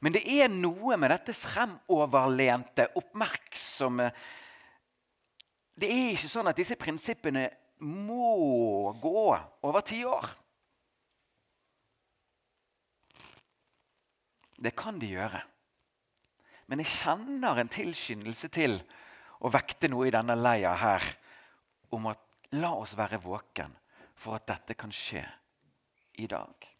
Men 0.00 0.14
det 0.14 0.22
er 0.28 0.50
noe 0.52 0.98
med 1.00 1.10
dette 1.14 1.34
fremoverlente, 1.34 2.90
oppmerksomme 2.98 4.10
Det 5.72 5.88
er 5.88 6.10
ikke 6.12 6.28
sånn 6.28 6.50
at 6.50 6.58
disse 6.58 6.76
prinsippene 6.76 7.46
må 7.82 8.92
gå 9.00 9.22
over 9.64 9.80
ti 9.82 10.02
år. 10.04 10.28
Det 14.62 14.74
kan 14.76 15.00
de 15.00 15.08
gjøre. 15.14 15.40
Men 16.68 16.84
jeg 16.84 16.92
kjenner 17.00 17.58
en 17.58 17.72
tilskyndelse 17.72 18.52
til 18.52 18.76
å 19.42 19.50
vekte 19.50 19.90
noe 19.90 20.06
i 20.06 20.14
denne 20.14 20.36
leia 20.38 20.76
her 20.78 21.08
om 21.96 22.06
at 22.12 22.20
la 22.54 22.74
oss 22.76 22.94
være 22.96 23.18
våken 23.24 23.72
for 24.14 24.38
at 24.38 24.46
dette 24.52 24.76
kan 24.78 24.92
skje 24.94 25.24
i 26.22 26.28
dag. 26.30 26.71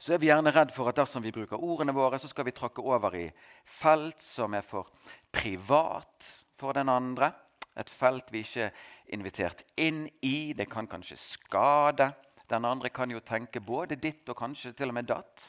Så 0.00 0.14
er 0.14 0.20
vi 0.22 0.30
gjerne 0.30 0.52
redd 0.54 0.70
for 0.72 0.88
at 0.88 0.96
dersom 0.96 1.20
vi 1.20 1.32
bruker 1.34 1.60
ordene 1.60 1.92
våre, 1.92 2.16
så 2.18 2.28
skal 2.30 2.46
vi 2.48 2.54
tråkke 2.56 2.80
over 2.80 3.12
i 3.18 3.26
felt 3.68 4.22
som 4.24 4.54
er 4.56 4.64
for 4.64 4.88
privat 5.32 6.28
for 6.56 6.72
den 6.76 6.88
andre. 6.88 7.28
Et 7.76 7.90
felt 7.92 8.32
vi 8.32 8.40
ikke 8.40 8.70
er 8.70 8.88
invitert 9.12 9.60
inn 9.76 10.06
i. 10.24 10.54
Det 10.56 10.70
kan 10.72 10.88
kanskje 10.88 11.18
skade. 11.20 12.10
Den 12.48 12.64
andre 12.64 12.88
kan 12.88 13.12
jo 13.12 13.20
tenke 13.20 13.60
både 13.60 14.00
ditt 14.00 14.28
og 14.32 14.38
kanskje 14.40 14.72
til 14.78 14.88
og 14.88 14.96
med 14.96 15.10
datt. 15.10 15.44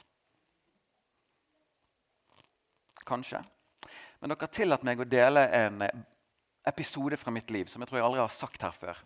Kanskje. 3.08 3.40
Men 4.20 4.34
dere 4.34 4.44
har 4.44 4.52
tillatt 4.54 4.84
meg 4.86 5.00
å 5.00 5.08
dele 5.08 5.46
en 5.58 5.86
episode 6.68 7.18
fra 7.18 7.32
mitt 7.34 7.50
liv 7.50 7.72
som 7.72 7.82
jeg 7.82 7.90
tror 7.90 8.02
jeg 8.02 8.06
aldri 8.10 8.22
har 8.22 8.36
sagt 8.36 8.68
her 8.68 8.76
før, 8.76 9.00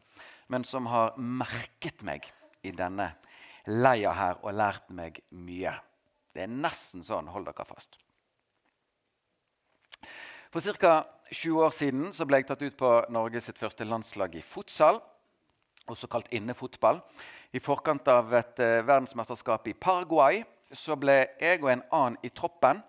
men 0.51 0.65
som 0.67 0.89
har 0.91 1.13
merket 1.15 2.03
meg 2.03 2.25
i 2.67 2.73
denne 2.75 3.13
leia 3.67 4.13
her 4.15 4.39
og 4.43 4.55
lært 4.55 4.89
meg 4.93 5.21
mye. 5.31 5.73
Det 6.35 6.43
er 6.45 6.51
nesten 6.51 7.03
sånn. 7.05 7.29
Hold 7.31 7.47
dere 7.49 7.65
fast. 7.67 7.97
For 10.53 10.77
ca. 10.79 10.95
20 11.33 11.63
år 11.65 11.73
siden 11.73 12.11
ble 12.29 12.39
jeg 12.39 12.47
tatt 12.51 12.61
ut 12.61 12.77
på 12.77 12.89
Norges 13.09 13.49
første 13.57 13.85
landslag 13.87 14.35
i 14.37 14.43
fotsal, 14.45 14.99
også 15.89 16.07
kalt 16.07 16.29
innefotball. 16.33 17.01
I 17.51 17.61
forkant 17.63 18.07
av 18.11 18.33
et 18.37 18.61
uh, 18.61 18.83
verdensmesterskap 18.85 19.67
i 19.71 19.73
Paraguay 19.73 20.43
så 20.75 20.97
ble 20.99 21.17
jeg 21.41 21.63
og 21.63 21.71
en 21.73 21.83
annen 21.89 22.17
i 22.25 22.29
troppen 22.29 22.83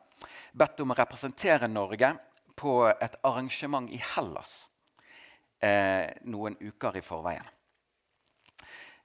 bedt 0.57 0.81
om 0.85 0.93
å 0.93 0.99
representere 0.99 1.69
Norge 1.69 2.13
på 2.57 2.79
et 2.93 3.19
arrangement 3.25 3.89
i 3.93 4.01
Hellas 4.15 4.67
eh, 5.61 6.09
noen 6.25 6.57
uker 6.61 6.97
i 6.97 7.05
forveien. 7.05 7.56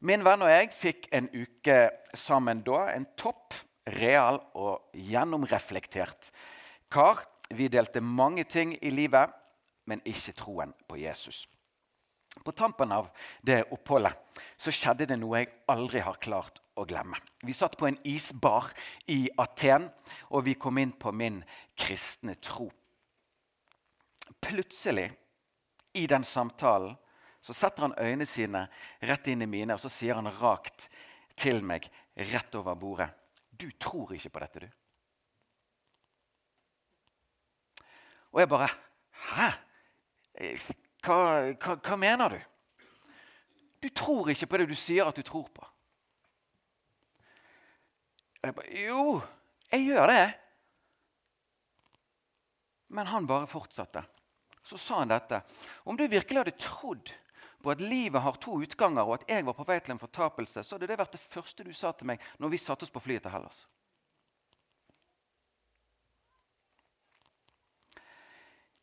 Min 0.02 0.24
venn 0.26 0.42
og 0.42 0.50
jeg 0.50 0.72
fikk 0.74 1.08
en 1.14 1.28
uke 1.30 1.78
sammen 2.18 2.64
da. 2.66 2.88
En 2.96 3.06
topp, 3.20 3.54
real 4.02 4.40
og 4.58 4.90
gjennomreflektert 4.98 6.32
kar. 6.92 7.22
Vi 7.54 7.68
delte 7.70 8.02
mange 8.02 8.48
ting 8.50 8.74
i 8.82 8.90
livet, 8.90 9.30
men 9.86 10.02
ikke 10.08 10.34
troen 10.38 10.74
på 10.88 10.98
Jesus. 11.02 11.44
På 12.42 12.54
tampen 12.56 12.94
av 12.96 13.10
det 13.44 13.60
oppholdet 13.76 14.42
så 14.58 14.72
skjedde 14.74 15.10
det 15.12 15.18
noe 15.20 15.42
jeg 15.44 15.52
aldri 15.70 16.02
har 16.02 16.18
klart 16.24 16.62
å 16.80 16.86
glemme. 16.88 17.20
Vi 17.44 17.54
satt 17.54 17.76
på 17.78 17.90
en 17.90 18.00
isbar 18.08 18.72
i 19.12 19.26
Aten, 19.38 19.90
og 20.32 20.48
vi 20.48 20.56
kom 20.56 20.80
inn 20.82 20.96
på 20.98 21.12
min 21.12 21.42
kristne 21.78 22.38
tro. 22.42 22.72
Plutselig, 24.42 25.12
i 25.94 26.08
den 26.08 26.24
samtalen, 26.24 26.96
så 27.42 27.54
setter 27.58 27.88
han 27.88 27.98
øynene 27.98 28.28
sine 28.30 28.68
rett 29.02 29.28
inn 29.32 29.42
i 29.42 29.50
mine, 29.50 29.74
og 29.74 29.82
så 29.82 29.90
sier 29.90 30.20
han 30.20 30.30
rakt 30.42 30.90
til 31.40 31.64
meg 31.66 31.88
rett 32.32 32.56
over 32.56 32.78
bordet 32.78 33.10
Du 33.50 33.70
tror 33.80 34.14
ikke 34.14 34.30
på 34.30 34.44
dette, 34.44 34.60
du? 34.60 34.70
Og 38.32 38.40
jeg 38.40 38.50
bare 38.50 38.70
Hæ? 39.32 39.50
Hva, 41.02 41.18
hva, 41.58 41.76
hva 41.76 41.98
mener 41.98 42.36
du? 42.36 42.40
Du 43.82 43.90
tror 43.90 44.30
ikke 44.30 44.48
på 44.48 44.60
det 44.62 44.70
du 44.70 44.78
sier 44.78 45.08
at 45.10 45.18
du 45.18 45.26
tror 45.26 45.48
på. 45.50 45.66
Og 48.42 48.48
Jeg 48.48 48.56
bare, 48.58 48.84
jo, 48.86 49.04
jeg 49.72 49.86
gjør 49.90 50.12
det. 50.12 50.26
Men 52.94 53.10
han 53.10 53.28
bare 53.30 53.50
fortsatte. 53.50 54.04
Så 54.66 54.78
sa 54.78 55.02
han 55.02 55.10
dette. 55.10 55.42
Om 55.90 55.98
du 55.98 56.06
virkelig 56.06 56.42
hadde 56.42 56.58
trodd 56.62 57.14
på 57.64 57.72
at 57.72 57.82
livet 57.82 58.22
har 58.22 58.40
to 58.42 58.58
utganger, 58.62 59.02
og 59.02 59.20
at 59.20 59.30
jeg 59.30 59.46
var 59.46 59.56
på 59.58 59.66
vei 59.68 59.80
til 59.80 59.96
en 59.96 60.02
fortapelse, 60.02 60.64
så 60.64 60.76
hadde 60.76 60.90
det 60.90 60.98
vært 61.00 61.14
det 61.16 61.22
første 61.22 61.64
du 61.64 61.72
sa 61.74 61.92
til 61.96 62.10
meg 62.10 62.24
når 62.40 62.54
vi 62.54 62.60
satte 62.62 62.88
oss 62.88 62.94
på 62.94 63.04
flyet 63.04 63.24
til 63.26 63.34
Hellas. 63.34 63.66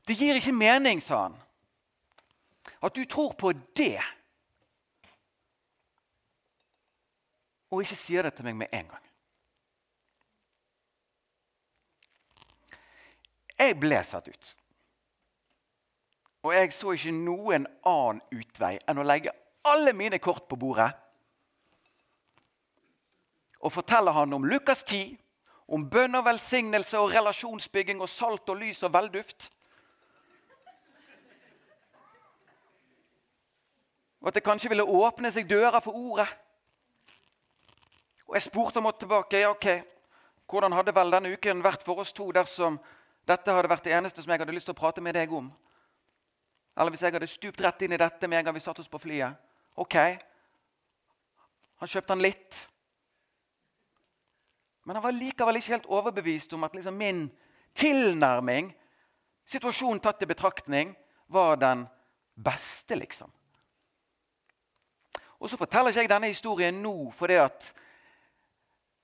Det 0.09 0.17
gir 0.17 0.39
ikke 0.41 0.55
mening, 0.57 1.03
sa 1.05 1.27
han, 1.27 1.35
at 2.81 2.95
du 2.97 3.05
tror 3.05 3.35
på 3.37 3.53
det, 3.77 4.01
og 7.69 7.83
ikke 7.85 7.99
sier 8.01 8.25
det 8.25 8.33
til 8.39 8.49
meg 8.49 8.57
med 8.57 8.73
en 8.73 8.89
gang. 8.89 9.05
Jeg 13.59 13.75
ble 13.81 13.99
satt 14.07 14.31
ut. 14.31 14.55
Og 16.43 16.55
jeg 16.55 16.73
så 16.73 16.95
ikke 16.95 17.13
noen 17.15 17.67
annen 17.87 18.23
utvei 18.33 18.77
enn 18.87 19.01
å 19.01 19.07
legge 19.07 19.35
alle 19.67 19.93
mine 19.93 20.21
kort 20.23 20.47
på 20.49 20.57
bordet 20.57 20.93
og 23.59 23.73
fortelle 23.75 24.13
han 24.15 24.33
om 24.33 24.45
Lukas 24.47 24.85
10, 24.85 25.17
om 25.69 25.85
bønn 25.91 26.15
og 26.15 26.25
velsignelse 26.25 26.99
og 26.99 27.11
relasjonsbygging 27.13 28.01
og 28.01 28.09
salt 28.09 28.49
og 28.49 28.61
lys 28.61 28.83
og 28.87 28.93
velduft. 28.95 29.49
Og 34.21 34.31
at 34.31 34.39
det 34.39 34.45
kanskje 34.47 34.71
ville 34.71 34.87
åpne 34.87 35.33
seg 35.35 35.51
dører 35.51 35.81
for 35.83 35.99
ordet. 35.99 36.29
Og 38.29 38.35
jeg 38.37 38.47
spurte 38.47 38.81
ham 38.81 38.93
tilbake 38.99 39.41
ja, 39.41 39.51
ok, 39.51 39.67
hvordan 40.49 40.73
hadde 40.73 40.95
vel 40.95 41.13
denne 41.13 41.33
uken 41.33 41.63
vært 41.65 41.85
for 41.87 42.03
oss 42.03 42.13
to 42.13 42.31
dersom 42.33 42.79
dette 43.29 43.53
hadde 43.53 43.71
vært 43.71 43.85
det 43.85 43.95
eneste 43.97 44.23
som 44.23 44.33
jeg 44.33 44.41
hadde 44.41 44.55
lyst 44.55 44.69
til 44.69 44.77
å 44.77 44.81
prate 44.81 45.05
med 45.05 45.17
deg 45.17 45.33
om. 45.33 45.51
Eller 46.79 46.95
hvis 46.95 47.03
jeg 47.03 47.15
hadde 47.17 47.27
stupt 47.31 47.63
rett 47.65 47.83
inn 47.83 47.95
i 47.97 48.01
dette 48.01 48.31
med 48.31 48.39
en 48.39 48.49
gang 48.49 48.55
vi 48.57 48.63
satte 48.63 48.85
oss 48.85 48.91
på 48.91 49.01
flyet. 49.03 49.35
Ok, 49.79 49.97
han 51.79 51.91
kjøpte 51.91 52.15
han 52.15 52.23
litt. 52.23 52.59
Men 54.87 54.97
han 54.97 55.05
var 55.05 55.15
likevel 55.15 55.59
ikke 55.59 55.75
helt 55.75 55.91
overbevist 55.93 56.55
om 56.57 56.65
at 56.67 56.75
liksom 56.75 56.97
min 56.99 57.27
tilnærming, 57.79 58.71
situasjonen 59.49 60.01
tatt 60.03 60.23
i 60.25 60.31
betraktning, 60.31 60.95
var 61.29 61.59
den 61.61 61.85
beste, 62.35 62.97
liksom. 62.97 63.31
Og 65.39 65.51
så 65.51 65.59
forteller 65.61 65.93
ikke 65.93 66.07
jeg 66.07 66.11
denne 66.11 66.31
historien 66.33 66.81
nå 66.83 67.11
fordi 67.15 67.37
at 67.39 67.69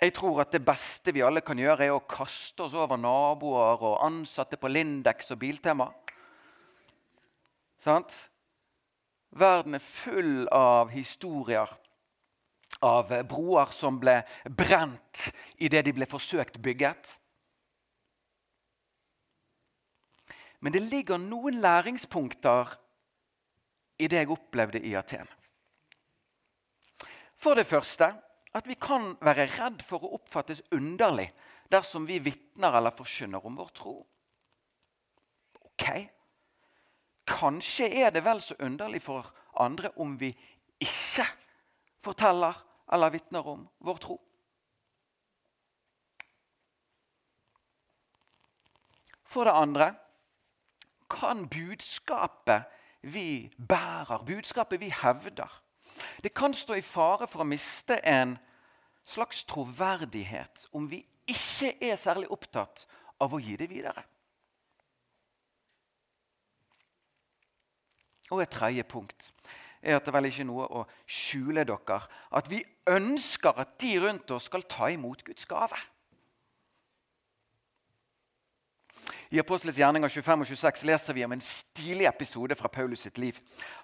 jeg 0.03 0.15
tror 0.17 0.41
at 0.43 0.51
det 0.53 0.65
beste 0.67 1.13
vi 1.15 1.23
alle 1.23 1.45
kan 1.45 1.59
gjøre, 1.59 1.87
er 1.87 1.95
å 1.95 2.03
kaste 2.09 2.65
oss 2.67 2.75
over 2.75 2.99
naboer 2.99 3.85
og 3.87 4.01
ansatte 4.05 4.59
på 4.61 4.69
Lindex 4.69 5.31
og 5.33 5.39
Biltema. 5.41 5.87
Sant? 7.85 8.15
Verden 9.35 9.77
er 9.77 9.83
full 9.85 10.47
av 10.55 10.93
historier 10.95 11.69
av 12.85 13.13
broer 13.29 13.73
som 13.73 13.99
ble 14.01 14.19
brent 14.45 15.29
idet 15.63 15.85
de 15.87 15.95
ble 15.97 16.09
forsøkt 16.09 16.59
bygget. 16.65 17.15
Men 20.65 20.73
det 20.73 20.85
ligger 20.89 21.21
noen 21.21 21.61
læringspunkter 21.61 22.73
i 24.01 24.09
det 24.09 24.23
jeg 24.23 24.33
opplevde 24.33 24.81
i 24.81 24.95
Aten. 24.97 25.29
For 27.37 27.59
det 27.59 27.69
første 27.69 28.09
at 28.55 28.69
vi 28.71 28.77
kan 28.81 29.13
være 29.25 29.51
redd 29.59 29.83
for 29.85 30.05
å 30.07 30.15
oppfattes 30.17 30.63
underlig 30.73 31.29
dersom 31.73 32.07
vi 32.09 32.21
vitner 32.23 32.79
eller 32.79 32.95
forkynner 32.97 33.45
om 33.45 33.57
vår 33.59 33.73
tro. 33.77 33.95
Ok, 35.69 35.89
Kanskje 37.27 37.89
er 38.05 38.11
det 38.11 38.25
vel 38.25 38.43
så 38.43 38.57
underlig 38.61 39.03
for 39.03 39.31
andre 39.61 39.91
om 39.97 40.17
vi 40.21 40.31
ikke 40.81 41.27
forteller 42.05 42.59
eller 42.93 43.11
vitner 43.15 43.47
om 43.49 43.67
vår 43.79 44.01
tro. 44.03 44.19
For 49.25 49.49
det 49.49 49.57
andre 49.57 49.95
kan 51.11 51.49
budskapet 51.49 52.69
vi 53.03 53.51
bærer, 53.69 54.23
budskapet 54.25 54.81
vi 54.81 54.93
hevder, 55.03 55.61
det 56.23 56.35
kan 56.35 56.55
stå 56.55 56.75
i 56.79 56.83
fare 56.83 57.27
for 57.27 57.45
å 57.45 57.49
miste 57.49 57.99
en 58.07 58.37
slags 59.07 59.45
troverdighet 59.45 60.69
om 60.73 60.89
vi 60.91 61.03
ikke 61.31 61.75
er 61.85 61.97
særlig 62.01 62.31
opptatt 62.33 62.87
av 63.21 63.35
å 63.35 63.41
gi 63.41 63.57
det 63.57 63.69
videre. 63.71 64.05
Og 68.31 68.43
et 68.43 68.51
tredje 68.51 68.85
punkt. 68.85 69.33
er 69.83 69.97
at 69.97 70.07
det 70.07 70.15
vel 70.15 70.31
ikke 70.31 70.41
er 70.41 70.49
noe 70.49 70.65
å 70.65 70.85
skjule 71.05 71.65
dere. 71.69 71.99
At 72.33 72.47
vi 72.49 72.63
ønsker 72.89 73.59
at 73.61 73.75
de 73.81 73.99
rundt 74.01 74.31
oss 74.33 74.47
skal 74.49 74.65
ta 74.65 74.89
imot 74.89 75.25
Guds 75.27 75.45
gave. 75.45 75.77
I 79.35 79.41
Apostelets 79.43 79.77
gjerninger 79.81 80.09
25 80.09 80.41
og 80.41 80.49
26 80.49 80.87
leser 80.89 81.17
vi 81.17 81.25
om 81.27 81.33
en 81.35 81.45
stilig 81.45 82.07
episode 82.09 82.57
fra 82.57 82.71
Paulus 82.73 83.05
sitt 83.05 83.19
liv. 83.19 83.37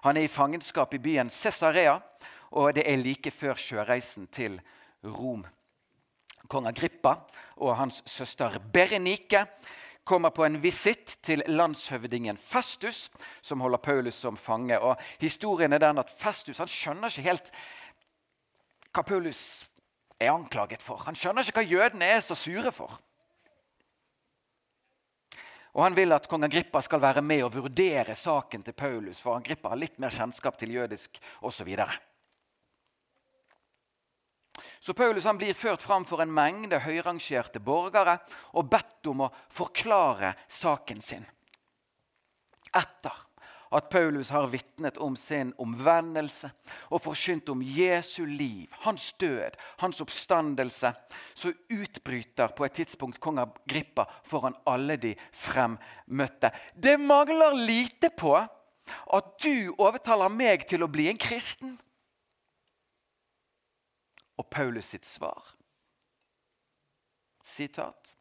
Han 0.05 0.17
er 0.17 0.25
i 0.25 0.31
fangenskap 0.31 0.93
i 0.95 1.01
byen 1.01 1.29
Cesarea, 1.29 1.99
og 2.51 2.73
det 2.75 2.85
er 2.87 3.01
like 3.01 3.31
før 3.31 3.59
sjøreisen 3.59 4.29
til 4.31 4.57
Rom. 5.03 5.43
Kong 6.49 6.67
Agrippa 6.67 7.15
og 7.61 7.75
hans 7.77 8.01
søster 8.09 8.57
Berenike 8.73 9.45
kommer 10.03 10.33
på 10.33 10.45
en 10.45 10.57
visitt 10.61 11.17
til 11.23 11.43
landshøvdingen 11.47 12.37
Festus, 12.37 13.09
som 13.41 13.61
holder 13.61 13.77
Paulus 13.77 14.15
som 14.15 14.37
fange. 14.37 14.79
Og 14.79 14.97
Historien 15.21 15.73
er 15.73 15.83
den 15.83 16.01
at 16.01 16.11
Festus 16.17 16.57
han 16.61 16.71
skjønner 16.71 17.11
ikke 17.11 17.27
helt 17.29 17.53
hva 18.91 19.05
Paulus 19.07 19.41
er 20.19 20.33
anklaget 20.33 20.83
for. 20.83 21.03
Han 21.05 21.15
skjønner 21.15 21.45
ikke 21.45 21.61
hva 21.61 21.69
jødene 21.69 22.11
er 22.17 22.21
så 22.25 22.35
sure 22.35 22.73
for. 22.75 22.99
Og 25.71 25.83
Han 25.85 25.95
vil 25.95 26.11
at 26.11 26.27
kong 26.27 26.43
Agrippa 26.43 26.81
skal 26.83 27.01
være 27.01 27.21
med 27.23 27.45
og 27.45 27.53
vurdere 27.55 28.15
saken 28.15 28.63
til 28.63 28.75
Paulus, 28.75 29.21
for 29.21 29.37
Agrippa 29.37 29.71
har 29.71 29.79
litt 29.79 29.99
mer 30.03 30.11
kjennskap 30.11 30.57
til 30.59 30.73
jødisk 30.75 31.21
osv. 31.41 31.77
Så 34.81 34.93
Paulus 34.97 35.27
blir 35.37 35.53
ført 35.53 35.81
fram 35.81 36.05
for 36.09 36.23
en 36.23 36.31
mengde 36.33 36.79
høyrangerte 36.81 37.61
borgere 37.61 38.17
og 38.57 38.69
bedt 38.71 39.09
om 39.11 39.27
å 39.27 39.33
forklare 39.53 40.33
saken 40.49 41.03
sin. 41.05 41.27
Etter 42.73 43.13
at 43.71 43.89
Paulus 43.89 44.31
har 44.33 44.49
vitnet 44.51 44.97
om 44.97 45.13
sin 45.15 45.53
omvendelse 45.61 46.49
og 46.89 47.03
forkynt 47.05 47.51
om 47.53 47.61
Jesu 47.63 48.25
liv, 48.25 48.73
hans 48.83 49.13
død, 49.21 49.55
hans 49.83 50.01
oppstandelse, 50.03 50.91
så 51.35 51.53
utbryter 51.69 52.51
på 52.57 52.65
et 52.65 52.75
tidspunkt 52.81 53.21
kong 53.23 53.39
Agrippa 53.45 54.07
foran 54.27 54.57
alle 54.67 54.97
de 54.99 55.13
fremmøtte. 55.31 56.51
Det 56.73 56.97
mangler 56.99 57.55
lite 57.55 58.09
på 58.09 58.33
at 58.41 59.31
du 59.45 59.71
overtaler 59.77 60.33
meg 60.33 60.65
til 60.67 60.83
å 60.83 60.91
bli 60.91 61.07
en 61.11 61.21
kristen. 61.21 61.77
Og 64.41 64.47
Paulus 64.49 64.89
sitt 64.89 65.05
svar 65.05 65.53
Sitat. 67.45 68.15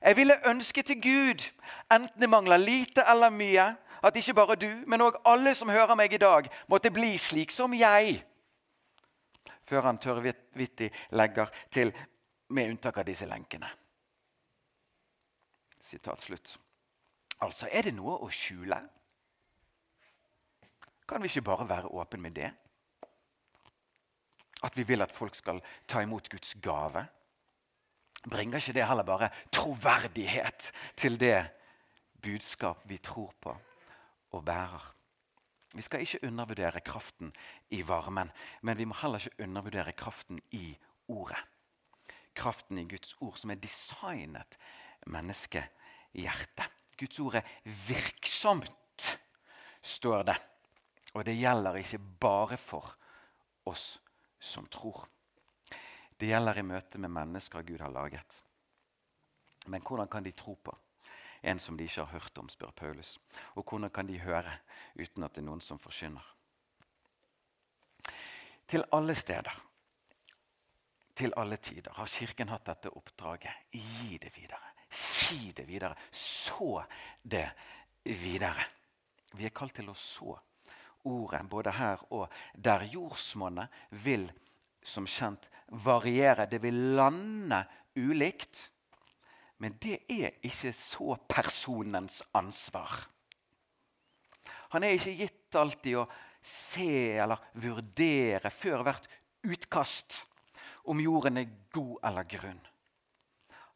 Jeg 0.00 0.16
ville 0.16 0.36
ønske 0.48 0.82
til 0.82 1.02
Gud, 1.02 1.44
enten 1.92 2.20
det 2.20 2.28
mangler 2.30 2.56
lite 2.56 3.02
eller 3.10 3.30
mye, 3.30 3.64
at 4.02 4.16
ikke 4.16 4.34
bare 4.34 4.56
du, 4.60 4.68
men 4.86 5.00
òg 5.00 5.16
alle 5.26 5.54
som 5.56 5.72
hører 5.72 5.96
meg 5.98 6.12
i 6.12 6.20
dag, 6.20 6.48
måtte 6.68 6.92
bli 6.92 7.16
slik 7.18 7.50
som 7.50 7.74
jeg. 7.74 8.20
Før 9.64 9.88
han 9.88 9.98
tørrvittig 9.98 10.90
legger 11.16 11.50
til, 11.72 11.94
med 12.48 12.70
unntak 12.70 13.00
av 13.00 13.08
disse 13.08 13.26
lenkene. 13.26 13.70
Sitat 15.82 16.22
slutt. 16.22 16.58
Altså, 17.40 17.68
er 17.72 17.88
det 17.88 17.96
noe 17.96 18.20
å 18.20 18.28
skjule? 18.30 18.78
Kan 21.08 21.24
vi 21.24 21.32
ikke 21.32 21.48
bare 21.48 21.68
være 21.68 21.90
åpne 21.92 22.20
med 22.20 22.36
det? 22.36 22.52
At 24.64 24.76
vi 24.76 24.86
vil 24.88 25.02
at 25.04 25.12
folk 25.12 25.36
skal 25.36 25.60
ta 25.88 26.00
imot 26.00 26.30
Guds 26.32 26.54
gave? 26.62 27.04
Bringer 28.24 28.58
ikke 28.58 28.72
det 28.72 28.88
heller 28.88 29.04
bare 29.04 29.28
troverdighet 29.52 30.72
til 30.96 31.20
det 31.20 31.44
budskap 32.24 32.80
vi 32.88 32.96
tror 32.98 33.34
på? 33.40 33.56
og 34.34 34.44
bærer. 34.44 34.94
Vi 35.74 35.82
skal 35.82 36.00
ikke 36.00 36.26
undervurdere 36.26 36.80
kraften 36.80 37.32
i 37.70 37.82
varmen, 37.88 38.30
men 38.62 38.78
vi 38.78 38.84
må 38.84 38.94
heller 39.02 39.18
ikke 39.18 39.42
undervurdere 39.46 39.92
kraften 39.92 40.40
i 40.50 40.76
ordet. 41.08 41.38
Kraften 42.34 42.78
i 42.78 42.88
Guds 42.88 43.14
ord, 43.20 43.36
som 43.38 43.50
er 43.50 43.62
designet 43.62 44.58
menneskehjertet. 45.06 46.70
Guds 46.98 47.18
ord 47.20 47.34
er 47.34 47.48
virksomt, 47.88 49.18
står 49.82 50.22
det. 50.22 50.36
Og 51.14 51.26
det 51.26 51.36
gjelder 51.38 51.78
ikke 51.78 51.98
bare 52.20 52.56
for 52.56 52.94
oss 53.66 54.00
som 54.44 54.66
tror. 54.70 55.06
Det 56.20 56.30
gjelder 56.30 56.60
i 56.60 56.66
møte 56.66 57.00
med 57.00 57.10
mennesker 57.10 57.64
Gud 57.66 57.80
har 57.82 57.92
laget. 57.92 58.42
Men 59.66 59.82
hvordan 59.82 60.08
kan 60.08 60.24
de 60.24 60.32
tro 60.36 60.54
på 60.54 60.76
en 61.44 61.60
som 61.60 61.76
de 61.76 61.84
ikke 61.84 62.04
har 62.04 62.12
hørt 62.12 62.38
om, 62.38 62.48
spør 62.48 62.72
Paulus. 62.76 63.18
Og 63.54 63.64
hvordan 63.64 63.90
kan 63.90 64.08
de 64.08 64.18
høre 64.20 64.58
uten 64.96 65.24
at 65.24 65.34
det 65.34 65.42
er 65.42 65.48
noen 65.48 65.60
som 65.60 65.78
forkynner? 65.78 66.24
Til 68.68 68.84
alle 68.92 69.14
steder, 69.14 69.52
til 71.14 71.34
alle 71.36 71.56
tider, 71.56 71.92
har 71.92 72.08
Kirken 72.08 72.48
hatt 72.48 72.64
dette 72.66 72.92
oppdraget. 72.96 73.68
Gi 73.72 74.18
det 74.22 74.32
videre. 74.36 74.72
Si 74.88 75.52
det 75.52 75.68
videre. 75.68 75.94
Så 76.10 76.82
det 77.22 77.50
videre. 78.04 78.64
Vi 79.34 79.44
er 79.44 79.54
kalt 79.54 79.76
til 79.76 79.90
å 79.90 79.98
så 79.98 80.38
ordet 81.04 81.44
både 81.48 81.72
her 81.74 82.02
og 82.10 82.28
der. 82.54 82.86
Jordsmonnet 82.92 83.72
vil 84.04 84.28
som 84.84 85.06
kjent 85.06 85.48
variere. 85.84 86.48
Det 86.50 86.62
vil 86.62 86.96
lande 86.96 87.64
ulikt. 87.96 88.70
Men 89.58 89.78
det 89.80 90.00
er 90.10 90.36
ikke 90.44 90.72
så 90.76 91.16
personens 91.28 92.22
ansvar. 92.34 93.06
Han 94.74 94.82
er 94.82 94.96
ikke 94.96 95.16
gitt 95.22 95.56
alltid 95.56 96.00
å 96.02 96.08
se 96.44 97.14
eller 97.22 97.40
vurdere 97.62 98.50
før 98.52 98.82
hvert 98.84 99.06
utkast 99.46 100.16
om 100.90 101.00
jorden 101.00 101.40
er 101.40 101.52
god 101.72 101.96
eller 102.04 102.26
grunn. 102.28 102.60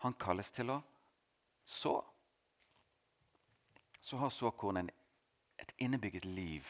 Han 0.05 0.17
kalles 0.21 0.51
til 0.55 0.75
å 0.75 0.79
så. 1.69 1.95
Så 4.01 4.17
har 4.17 4.33
såkornet 4.33 4.91
et 5.59 5.73
innebygget 5.85 6.25
liv, 6.25 6.67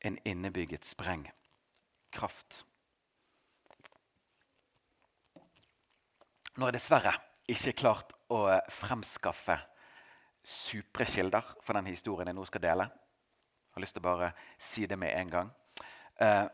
en 0.00 0.18
innebygget 0.24 0.84
sprengkraft. 0.84 2.64
Nå 6.56 6.68
er 6.68 6.76
dessverre 6.76 7.12
ikke 7.52 7.76
klart 7.76 8.12
å 8.32 8.46
fremskaffe 8.72 9.58
supre 10.46 11.06
kilder 11.08 11.54
for 11.62 11.76
den 11.76 11.90
historien 11.90 12.30
jeg 12.30 12.38
nå 12.38 12.44
skal 12.48 12.64
dele. 12.64 12.86
Jeg 12.86 13.76
har 13.76 13.84
lyst 13.84 13.96
til 13.98 14.04
å 14.04 14.08
bare 14.08 14.30
si 14.58 14.86
det 14.88 14.98
med 14.98 15.12
en 15.12 15.32
gang. 15.32 15.50
Uh, 16.16 16.46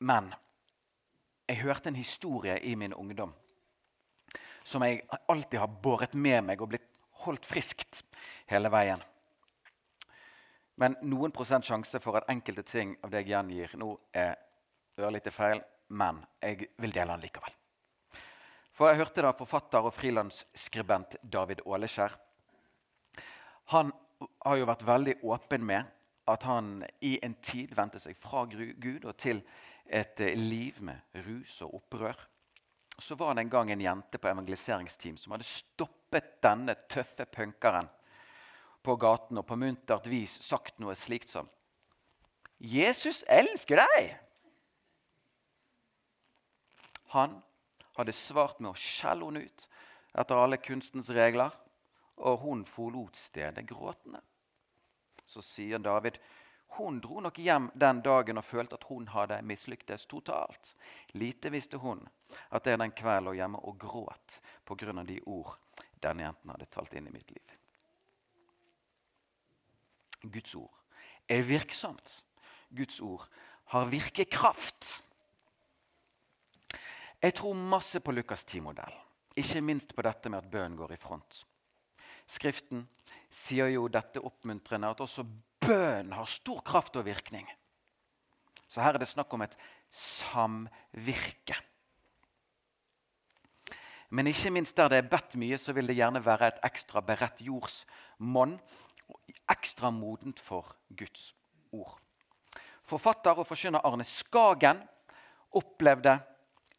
men 0.00 0.30
jeg 1.50 1.60
hørte 1.60 1.90
en 1.90 1.98
historie 1.98 2.56
i 2.64 2.74
min 2.78 2.94
ungdom 2.96 3.34
som 4.64 4.84
jeg 4.86 5.02
alltid 5.28 5.58
har 5.58 5.78
båret 5.82 6.14
med 6.14 6.44
meg 6.46 6.62
og 6.62 6.70
blitt 6.72 6.86
holdt 7.24 7.46
friskt 7.48 8.02
hele 8.48 8.70
veien. 8.72 9.02
Men 10.80 10.96
noen 11.04 11.32
prosent 11.32 11.66
sjanse 11.68 12.00
for 12.00 12.16
at 12.16 12.30
enkelte 12.32 12.64
ting 12.64 12.94
av 13.04 13.12
det 13.12 13.20
jeg 13.22 13.34
gjengir, 13.34 13.76
nå 13.76 13.92
er 14.16 14.38
ørlite 15.00 15.32
feil. 15.34 15.60
Men 15.90 16.22
jeg 16.40 16.70
vil 16.78 16.92
dele 16.94 17.16
den 17.16 17.24
likevel. 17.26 17.56
For 18.72 18.88
jeg 18.88 19.00
hørte 19.02 19.24
da 19.26 19.32
forfatter 19.36 19.84
og 19.84 19.92
frilansskribent 19.92 21.18
David 21.22 21.64
Åleskjær. 21.66 22.14
Han 23.74 23.90
har 24.46 24.56
jo 24.56 24.68
vært 24.70 24.86
veldig 24.86 25.16
åpen 25.34 25.66
med 25.66 25.90
at 26.30 26.46
han 26.46 26.84
i 27.04 27.16
en 27.24 27.34
tid 27.42 27.74
vendte 27.76 28.00
seg 28.00 28.16
fra 28.22 28.46
Gud 28.46 29.04
og 29.04 29.16
til 29.18 29.42
et 29.84 30.20
eh, 30.22 30.36
liv 30.38 30.78
med 30.86 31.20
rus 31.26 31.58
og 31.66 31.80
opprør. 31.80 32.18
Så 33.00 33.16
var 33.18 33.34
det 33.34 33.44
en 33.44 33.52
gang 33.52 33.72
en 33.72 33.82
jente 33.82 34.20
på 34.20 34.28
evangeliseringsteam 34.30 35.16
som 35.18 35.34
hadde 35.34 35.48
stoppet 35.48 36.36
denne 36.44 36.76
tøffe 36.88 37.26
punkeren 37.32 37.88
på 38.82 38.96
gaten 38.96 39.38
og 39.38 39.46
på 39.46 39.58
muntert 39.60 40.06
vis 40.08 40.38
sagt 40.44 40.78
noe 40.80 40.94
slikt 40.96 41.28
som 41.28 41.48
'Jesus 42.60 43.24
elsker 43.28 43.80
deg'. 43.80 44.16
Han 47.10 47.42
hadde 47.96 48.12
svart 48.12 48.60
med 48.60 48.70
å 48.70 48.78
skjelle 48.78 49.24
henne 49.24 49.44
ut 49.46 49.68
etter 50.14 50.36
alle 50.36 50.56
kunstens 50.56 51.08
regler, 51.10 51.50
og 52.16 52.42
hun 52.44 52.64
forlot 52.64 53.16
stedet 53.16 53.66
gråtende. 53.66 54.20
Så 55.24 55.42
sier 55.42 55.78
David 55.78 56.18
hun 56.78 57.00
dro 57.00 57.20
nok 57.20 57.38
hjem 57.38 57.70
den 57.74 58.02
dagen 58.02 58.38
og 58.38 58.46
følte 58.46 58.76
at 58.78 58.86
hun 58.86 59.08
hadde 59.10 59.40
mislyktes 59.42 60.06
totalt. 60.06 60.74
Lite 61.18 61.50
visste 61.50 61.80
hun 61.82 62.04
at 62.50 62.66
jeg 62.66 62.78
den 62.78 62.94
kvelden 62.94 63.26
lå 63.26 63.34
hjemme 63.38 63.58
og 63.58 63.78
gråt 63.78 64.38
pga. 64.64 65.02
de 65.02 65.20
ord 65.26 65.58
denne 66.00 66.22
jenten 66.22 66.50
hadde 66.50 66.70
talt 66.70 66.94
inn 66.94 67.08
i 67.08 67.10
mitt 67.10 67.30
liv. 67.30 67.59
Guds 70.22 70.54
ord 70.54 70.74
er 71.28 71.42
virksomt. 71.46 72.22
Guds 72.76 73.00
ord 73.00 73.28
har 73.72 73.86
virkekraft. 73.90 75.02
Jeg 77.22 77.34
tror 77.36 77.54
masse 77.54 78.00
på 78.00 78.12
Lukas 78.12 78.44
10-modell, 78.48 78.94
ikke 79.36 79.60
minst 79.60 79.94
på 79.94 80.02
dette 80.02 80.30
med 80.32 80.40
at 80.40 80.50
bønn 80.50 80.76
går 80.78 80.94
i 80.94 81.00
front. 81.00 81.42
Skriften 82.30 82.86
sier 83.30 83.68
jo 83.74 83.88
dette 83.92 84.22
oppmuntrende 84.24 84.90
at 84.90 85.02
også 85.04 85.26
bønn 85.60 86.14
har 86.16 86.30
stor 86.30 86.62
kraft 86.66 86.96
og 86.96 87.04
virkning. 87.06 87.48
Så 88.70 88.80
her 88.80 88.94
er 88.94 89.02
det 89.02 89.10
snakk 89.10 89.32
om 89.34 89.42
et 89.44 89.56
samvirke. 89.90 91.58
Men 94.10 94.26
ikke 94.26 94.50
minst 94.50 94.76
der 94.78 94.88
det 94.90 94.98
er 94.98 95.10
bedt 95.10 95.36
mye, 95.38 95.58
så 95.58 95.74
vil 95.74 95.86
det 95.86 95.98
gjerne 95.98 96.22
være 96.24 96.48
et 96.50 96.62
ekstra 96.66 97.02
beredt 97.04 97.42
jordsmonn. 97.46 98.56
Ekstra 99.50 99.90
modent 99.90 100.40
for 100.40 100.76
Guds 100.96 101.34
ord. 101.72 101.98
Forfatter 102.82 103.38
og 103.38 103.46
forkynner 103.46 103.84
Arne 103.86 104.04
Skagen 104.04 104.82
opplevde 105.54 106.18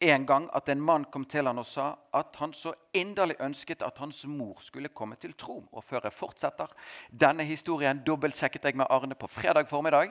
en 0.02 0.26
gang 0.26 0.48
at 0.56 0.68
en 0.68 0.80
mann 0.80 1.04
kom 1.04 1.24
til 1.24 1.46
han 1.46 1.60
og 1.60 1.66
sa 1.66 1.92
at 2.14 2.36
han 2.40 2.52
så 2.56 2.72
inderlig 2.94 3.36
ønsket 3.40 3.84
at 3.86 3.98
hans 4.02 4.24
mor 4.26 4.58
skulle 4.60 4.88
komme 4.88 5.16
til 5.16 5.34
tro. 5.38 5.60
Og 5.72 5.84
før 5.84 6.00
jeg 6.04 6.16
fortsetter 6.16 6.72
denne 7.08 7.44
historien, 7.46 8.02
dobbeltsjekket 8.06 8.64
jeg 8.64 8.76
med 8.76 8.90
Arne 8.90 9.14
på 9.14 9.30
fredag 9.30 9.68
formiddag. 9.70 10.10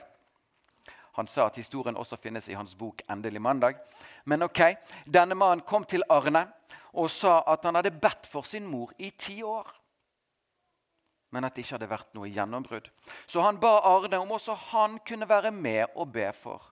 Han 1.20 1.28
sa 1.28 1.46
at 1.46 1.60
historien 1.60 1.98
også 1.98 2.16
finnes 2.16 2.48
i 2.48 2.56
hans 2.56 2.76
bok 2.76 3.02
'Endelig 3.10 3.42
mandag'. 3.42 3.80
Men 4.26 4.42
ok, 4.42 4.62
denne 5.14 5.36
mannen 5.36 5.66
kom 5.68 5.84
til 5.84 6.04
Arne 6.10 6.48
og 6.94 7.10
sa 7.10 7.42
at 7.48 7.60
han 7.64 7.76
hadde 7.76 7.92
bedt 7.92 8.28
for 8.28 8.42
sin 8.42 8.66
mor 8.68 8.92
i 8.98 9.10
ti 9.10 9.44
år. 9.44 9.81
Men 11.32 11.48
at 11.48 11.56
det 11.56 11.64
ikke 11.64 11.78
hadde 11.78 11.90
vært 11.92 12.14
noe 12.18 12.30
gjennombrudd. 12.30 12.90
Så 13.28 13.44
han 13.44 13.60
ba 13.60 13.78
Arne 13.88 14.20
om 14.20 14.34
også 14.36 14.56
han 14.74 15.00
kunne 15.08 15.30
være 15.30 15.52
med 15.56 15.96
og 15.96 16.12
be 16.12 16.28
for 16.36 16.72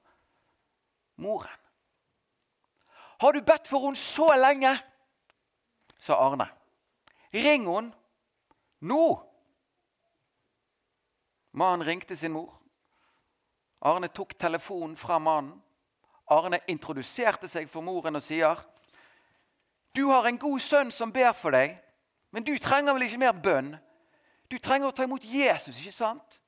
moren. 1.20 1.60
Har 3.20 3.32
du 3.36 3.42
bedt 3.44 3.68
for 3.68 3.88
henne 3.88 4.00
så 4.00 4.30
lenge? 4.36 4.76
sa 6.00 6.16
Arne. 6.16 6.48
Ring 7.34 7.68
henne 7.68 7.92
nå! 8.80 9.04
Mannen 11.52 11.88
ringte 11.88 12.16
sin 12.16 12.32
mor. 12.32 12.54
Arne 13.82 14.08
tok 14.08 14.36
telefonen 14.40 14.96
fra 14.98 15.20
mannen. 15.20 15.58
Arne 16.30 16.60
introduserte 16.68 17.50
seg 17.50 17.70
for 17.70 17.82
moren 17.82 18.16
og 18.16 18.24
sier, 18.24 18.56
'Du 19.96 20.10
har 20.12 20.28
en 20.28 20.38
god 20.38 20.60
sønn 20.60 20.92
som 20.92 21.12
ber 21.12 21.32
for 21.34 21.52
deg, 21.52 21.80
men 22.32 22.44
du 22.44 22.58
trenger 22.58 22.94
vel 22.94 23.04
ikke 23.04 23.18
mer 23.18 23.32
bønn?' 23.32 23.80
'Du 24.50 24.58
trenger 24.58 24.88
å 24.88 24.92
ta 24.92 25.04
imot 25.04 25.24
Jesus, 25.24 25.78
ikke 25.78 25.94
sant?' 25.94 26.40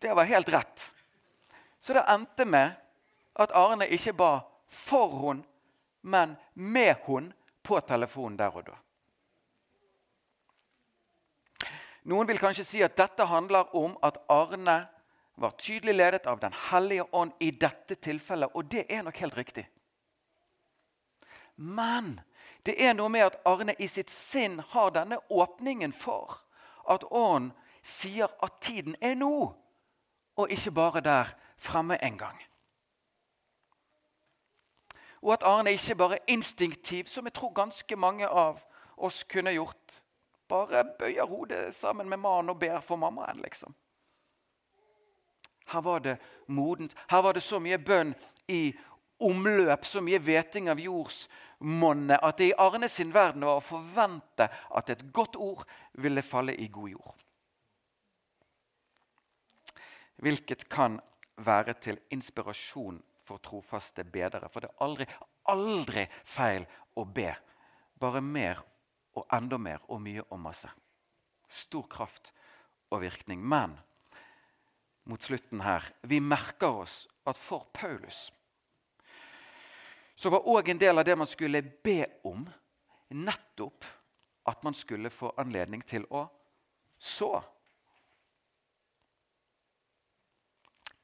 Det 0.00 0.14
var 0.14 0.24
helt 0.24 0.48
rett. 0.48 0.94
Så 1.80 1.92
det 1.92 2.04
endte 2.08 2.44
med 2.44 2.72
at 3.36 3.52
Arne 3.52 3.86
ikke 3.86 4.14
ba 4.16 4.30
for 4.66 5.12
hun, 5.20 5.44
men 6.02 6.36
med 6.54 6.96
hun 7.04 7.32
på 7.62 7.80
telefonen 7.80 8.38
der 8.38 8.56
og 8.56 8.64
da. 8.70 8.78
Noen 12.08 12.26
vil 12.26 12.40
kanskje 12.40 12.64
si 12.64 12.80
at 12.82 12.96
dette 12.96 13.26
handler 13.28 13.74
om 13.76 13.98
at 14.02 14.16
Arne 14.32 14.78
var 15.40 15.52
tydelig 15.60 15.94
ledet 15.94 16.26
av 16.26 16.40
Den 16.40 16.52
hellige 16.70 17.04
ånd 17.12 17.32
i 17.40 17.50
dette 17.50 17.94
tilfellet, 17.94 18.50
og 18.54 18.64
det 18.72 18.86
er 18.88 19.02
nok 19.04 19.20
helt 19.20 19.36
riktig. 19.36 19.66
Men 21.56 22.20
det 22.66 22.76
er 22.84 22.92
noe 22.92 23.08
med 23.08 23.20
at 23.20 23.40
Arne 23.48 23.74
i 23.78 23.88
sitt 23.88 24.10
sinn 24.10 24.60
har 24.72 24.90
denne 24.90 25.18
åpningen 25.30 25.92
for 25.92 26.40
at 26.90 27.04
ånden 27.10 27.52
sier 27.82 28.28
at 28.44 28.60
tiden 28.60 28.96
er 29.00 29.14
nå, 29.14 29.54
og 30.36 30.50
ikke 30.52 30.70
bare 30.70 31.00
der 31.00 31.32
fremme 31.56 31.96
en 32.04 32.18
gang. 32.18 32.42
Og 35.22 35.32
at 35.32 35.42
Arne 35.42 35.72
ikke 35.72 35.94
bare 35.94 36.18
instinktivt, 36.26 37.10
som 37.10 37.24
jeg 37.24 37.32
tror 37.32 37.52
ganske 37.52 37.96
mange 37.96 38.28
av 38.28 38.60
oss 38.96 39.24
kunne 39.24 39.52
gjort, 39.52 40.02
bare 40.48 40.84
bøyer 40.98 41.26
hodet 41.26 41.74
sammen 41.76 42.08
med 42.08 42.18
mannen 42.18 42.50
og 42.50 42.58
ber 42.58 42.80
for 42.80 42.96
mammaen, 42.96 43.40
liksom. 43.40 43.74
Her 45.70 45.80
var 45.80 45.98
det 45.98 46.18
modent. 46.46 46.94
Her 47.10 47.22
var 47.22 47.32
det 47.32 47.42
så 47.42 47.58
mye 47.58 47.78
bønn 47.78 48.14
i 48.48 48.74
omløp, 49.20 49.84
så 49.84 50.00
mye 50.00 50.18
hveting 50.18 50.70
av 50.70 50.80
jordsmonnet, 51.60 52.18
at 52.22 52.38
det 52.38 52.50
i 52.50 52.54
Arne 52.58 52.88
sin 52.88 53.12
verden 53.12 53.44
var 53.44 53.58
å 53.58 53.64
forvente 53.64 54.48
at 54.70 54.90
et 54.90 55.12
godt 55.12 55.36
ord 55.36 55.64
ville 55.92 56.22
falle 56.22 56.54
i 56.54 56.68
god 56.68 56.90
jord. 56.90 57.16
Hvilket 60.16 60.68
kan 60.68 61.00
være 61.36 61.74
til 61.80 61.98
inspirasjon 62.10 63.02
for 63.24 63.38
trofaste 63.38 64.04
bedere. 64.04 64.48
For 64.48 64.60
det 64.60 64.68
er 64.70 64.84
aldri, 64.84 65.06
aldri 65.48 66.06
feil 66.24 66.66
å 66.96 67.04
be. 67.04 67.34
Bare 67.98 68.20
mer 68.20 68.60
og 69.16 69.26
enda 69.32 69.58
mer 69.58 69.80
og 69.88 70.00
mye 70.00 70.22
og 70.28 70.40
masse. 70.40 70.68
Stor 71.48 71.86
kraft 71.88 72.32
og 72.90 73.00
virkning. 73.00 73.40
Men 73.40 73.78
mot 75.04 75.22
slutten 75.22 75.60
her 75.64 75.88
vi 76.02 76.20
merker 76.20 76.84
oss 76.84 77.06
at 77.24 77.38
for 77.38 77.70
Paulus 77.72 78.30
så 80.20 80.30
var 80.30 80.44
òg 80.52 80.68
en 80.68 80.78
del 80.78 80.98
av 80.98 81.04
det 81.04 81.14
man 81.16 81.26
skulle 81.26 81.62
be 81.62 82.04
om, 82.28 82.42
nettopp 83.08 83.86
at 84.52 84.62
man 84.62 84.74
skulle 84.76 85.08
få 85.08 85.30
anledning 85.40 85.80
til 85.88 86.04
å 86.12 86.26
så. 86.98 87.38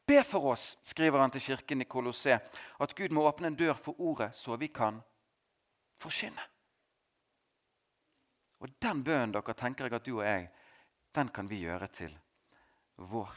Be 0.04 0.20
for 0.20 0.52
oss, 0.52 0.66
skriver 0.84 1.24
han 1.24 1.32
til 1.32 1.46
kirken 1.46 1.80
i 1.80 1.88
Kolosse, 1.88 2.36
at 2.76 2.94
Gud 2.94 3.16
må 3.16 3.24
åpne 3.24 3.48
en 3.48 3.56
dør 3.56 3.80
for 3.80 3.96
ordet, 4.04 4.34
så 4.36 4.60
vi 4.60 4.68
kan 4.68 5.00
forkynne. 5.96 6.44
Og 8.60 8.76
den 8.84 9.00
bønnen 9.00 9.32
dere 9.32 9.56
tenker 9.56 9.88
jeg 9.88 9.96
at 9.96 10.04
du 10.04 10.18
og 10.18 10.26
jeg, 10.28 10.50
den 11.16 11.32
kan 11.32 11.48
vi 11.48 11.64
gjøre 11.64 11.88
til 11.88 12.12
vår. 13.00 13.32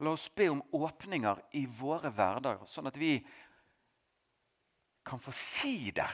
La 0.00 0.16
oss 0.16 0.30
be 0.32 0.48
om 0.48 0.64
åpninger 0.72 1.44
i 1.60 1.66
våre 1.68 2.08
hverdager, 2.08 2.64
sånn 2.64 2.88
at 2.88 2.96
vi 2.96 3.18
kan 5.04 5.20
få 5.20 5.32
si 5.36 5.90
det 5.94 6.08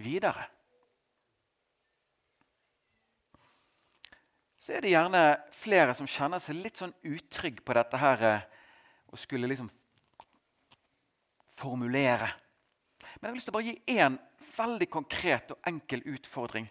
videre. 0.00 0.46
Så 4.58 4.72
er 4.72 4.84
det 4.84 4.94
gjerne 4.94 5.24
flere 5.52 5.96
som 5.96 6.08
kjenner 6.08 6.40
seg 6.40 6.56
litt 6.56 6.80
sånn 6.80 6.94
utrygg 7.04 7.60
på 7.66 7.76
dette 7.76 8.00
her 8.00 8.22
og 8.28 9.14
å 9.14 9.20
skulle 9.20 9.50
liksom 9.50 9.68
formulere. 11.58 12.30
Men 13.18 13.28
jeg 13.28 13.30
har 13.30 13.36
lyst 13.36 13.50
til 13.50 13.54
å 13.54 13.58
bare 13.58 13.68
gi 13.68 13.98
én 14.00 14.16
veldig 14.54 14.88
konkret 14.90 15.52
og 15.52 15.68
enkel 15.68 16.06
utfordring 16.14 16.70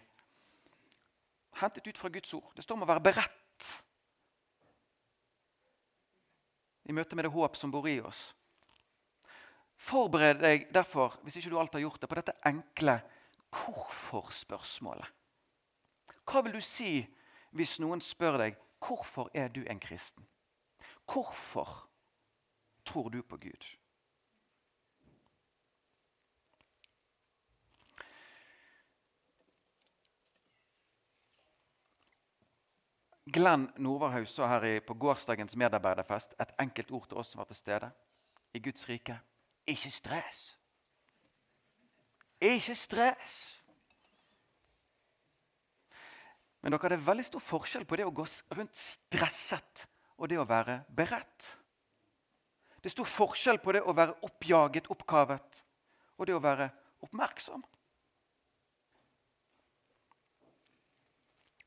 hentet 1.54 1.86
ut 1.86 1.98
fra 1.98 2.08
Guds 2.08 2.34
ord. 2.34 2.52
Det 2.54 2.62
står 2.62 2.78
om 2.78 2.86
å 2.86 2.88
være 2.88 3.04
beredt 3.04 3.68
i 6.84 6.92
møte 6.92 7.16
med 7.16 7.24
det 7.26 7.32
håp 7.32 7.56
som 7.56 7.72
bor 7.72 7.86
i 7.88 8.00
oss. 8.04 8.26
Forbered 9.84 10.40
deg 10.40 10.70
derfor, 10.72 11.18
hvis 11.22 11.36
ikke 11.36 11.50
du 11.52 11.58
alt 11.60 11.74
har 11.76 11.82
gjort 11.84 12.00
det, 12.00 12.08
på 12.08 12.16
dette 12.16 12.32
enkle 12.48 12.96
hvorfor-spørsmålet. 13.52 15.10
Hva 16.24 16.40
vil 16.46 16.56
du 16.56 16.62
si 16.64 17.02
hvis 17.52 17.76
noen 17.84 18.00
spør 18.00 18.38
deg 18.40 18.56
hvorfor 18.80 19.28
er 19.36 19.52
du 19.52 19.60
en 19.68 19.80
kristen? 19.80 20.24
Hvorfor 21.04 21.84
tror 22.88 23.10
du 23.12 23.20
på 23.22 23.36
Gud? 23.44 23.66
Glenn 33.34 33.68
Nordvarhaug 33.76 34.26
sa 34.28 34.48
her 34.48 34.80
på 34.80 34.96
gårsdagens 34.96 35.56
medarbeiderfest 35.56 36.34
et 36.40 36.56
enkelt 36.60 36.90
ord 36.90 37.06
til 37.08 37.20
oss 37.20 37.32
som 37.32 37.44
var 37.44 37.52
til 37.52 37.60
stede. 37.60 37.92
I 38.54 38.60
Guds 38.64 38.88
rike 38.88 39.20
ikke 39.66 39.90
stress. 39.90 40.44
Ikke 42.40 42.74
stress. 42.76 43.34
Men 46.64 46.72
dere, 46.72 46.94
det 46.94 46.96
er 46.96 47.08
veldig 47.08 47.26
stor 47.28 47.44
forskjell 47.44 47.84
på 47.84 47.96
det 48.00 48.06
å 48.08 48.14
gå 48.14 48.24
rundt 48.56 48.78
stresset 48.78 49.84
og 50.16 50.30
det 50.30 50.38
å 50.40 50.46
være 50.48 50.78
beredt. 50.96 51.50
Det 52.80 52.88
er 52.88 52.94
stor 52.94 53.08
forskjell 53.08 53.60
på 53.64 53.74
det 53.76 53.82
å 53.84 53.92
være 53.96 54.16
oppjaget, 54.24 54.88
oppkavet, 54.92 55.60
og 56.16 56.28
det 56.28 56.34
å 56.36 56.42
være 56.44 56.70
oppmerksom. 57.04 57.64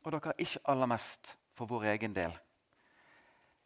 Og 0.06 0.14
dere, 0.14 0.36
ikke 0.40 0.62
aller 0.72 0.90
mest 0.90 1.34
for 1.58 1.70
vår 1.70 1.90
egen 1.96 2.14
del, 2.16 2.34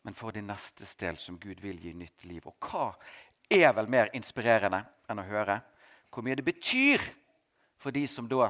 men 0.07 0.15
for 0.17 0.33
de 0.33 0.41
nestes 0.43 0.95
del, 0.99 1.19
som 1.21 1.37
Gud 1.39 1.59
vil 1.61 1.79
gi 1.79 1.91
nytt 1.93 2.23
liv. 2.25 2.47
Og 2.49 2.55
hva 2.65 2.87
er 3.51 3.73
vel 3.75 3.89
mer 3.89 4.11
inspirerende 4.15 4.83
enn 5.09 5.19
å 5.19 5.27
høre 5.27 5.59
hvor 6.11 6.23
mye 6.23 6.35
det 6.35 6.45
betyr 6.45 7.03
for 7.79 7.91
de 7.91 8.05
som 8.07 8.27
da 8.29 8.49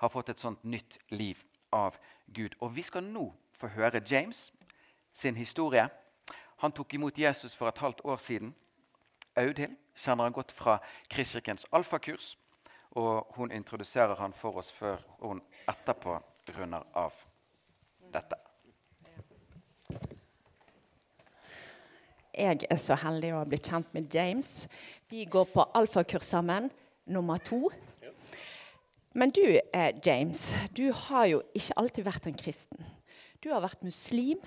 har 0.00 0.12
fått 0.12 0.30
et 0.32 0.40
sånt 0.40 0.62
nytt 0.64 0.98
liv 1.10 1.42
av 1.72 1.98
Gud. 2.26 2.54
Og 2.60 2.74
vi 2.74 2.82
skal 2.82 3.04
nå 3.04 3.30
få 3.58 3.70
høre 3.74 4.02
James 4.06 4.50
sin 5.12 5.36
historie. 5.36 5.88
Han 6.62 6.72
tok 6.72 6.94
imot 6.94 7.18
Jesus 7.18 7.54
for 7.54 7.68
et 7.68 7.78
halvt 7.78 8.04
år 8.04 8.20
siden. 8.22 8.54
Audhild 9.36 9.76
kjenner 9.94 10.28
han 10.28 10.36
godt 10.36 10.52
fra 10.52 10.78
Kristkirkens 11.10 11.66
alfakurs. 11.72 12.36
Og 12.90 13.26
hun 13.36 13.52
introduserer 13.54 14.16
han 14.18 14.32
for 14.34 14.58
oss 14.58 14.72
før 14.74 15.02
hun 15.20 15.42
etterpå 15.70 16.18
runder 16.56 16.86
av. 16.94 17.12
dette. 18.12 18.49
Jeg 22.34 22.66
er 22.70 22.78
så 22.78 22.94
heldig 22.94 23.32
å 23.34 23.40
ha 23.40 23.46
blitt 23.48 23.66
kjent 23.66 23.88
med 23.96 24.12
James. 24.14 24.68
Vi 25.10 25.24
går 25.26 25.48
på 25.50 25.64
alfakurs 25.74 26.28
sammen, 26.30 26.70
nummer 27.10 27.42
to. 27.42 27.64
Men 29.14 29.32
du, 29.34 29.42
eh, 29.58 29.90
James, 30.06 30.54
du 30.76 30.92
har 30.92 31.26
jo 31.26 31.42
ikke 31.54 31.76
alltid 31.76 32.06
vært 32.06 32.26
en 32.30 32.38
kristen. 32.38 32.78
Du 33.42 33.50
har 33.50 33.60
vært 33.64 33.82
muslim, 33.82 34.38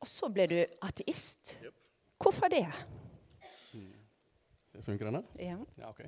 og 0.00 0.06
så 0.08 0.30
ble 0.32 0.46
du 0.46 0.58
ateist. 0.86 1.56
Hvorfor 2.20 2.48
det? 2.52 2.66
Funker 4.84 5.10
denne? 5.10 5.24
Ja. 5.40 5.58
Ja, 5.76 5.90
ok. 5.90 6.06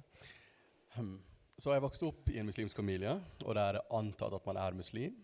Hmm. 0.94 1.18
Så 1.58 1.74
jeg 1.74 1.82
vokste 1.84 2.08
opp 2.08 2.30
i 2.32 2.38
en 2.40 2.46
muslimsk 2.48 2.76
familie, 2.76 3.12
og 3.44 3.54
der 3.54 3.62
er 3.64 3.78
det 3.78 3.84
antatt 3.92 4.32
at 4.38 4.46
man 4.48 4.60
er 4.62 4.78
muslim. 4.78 5.18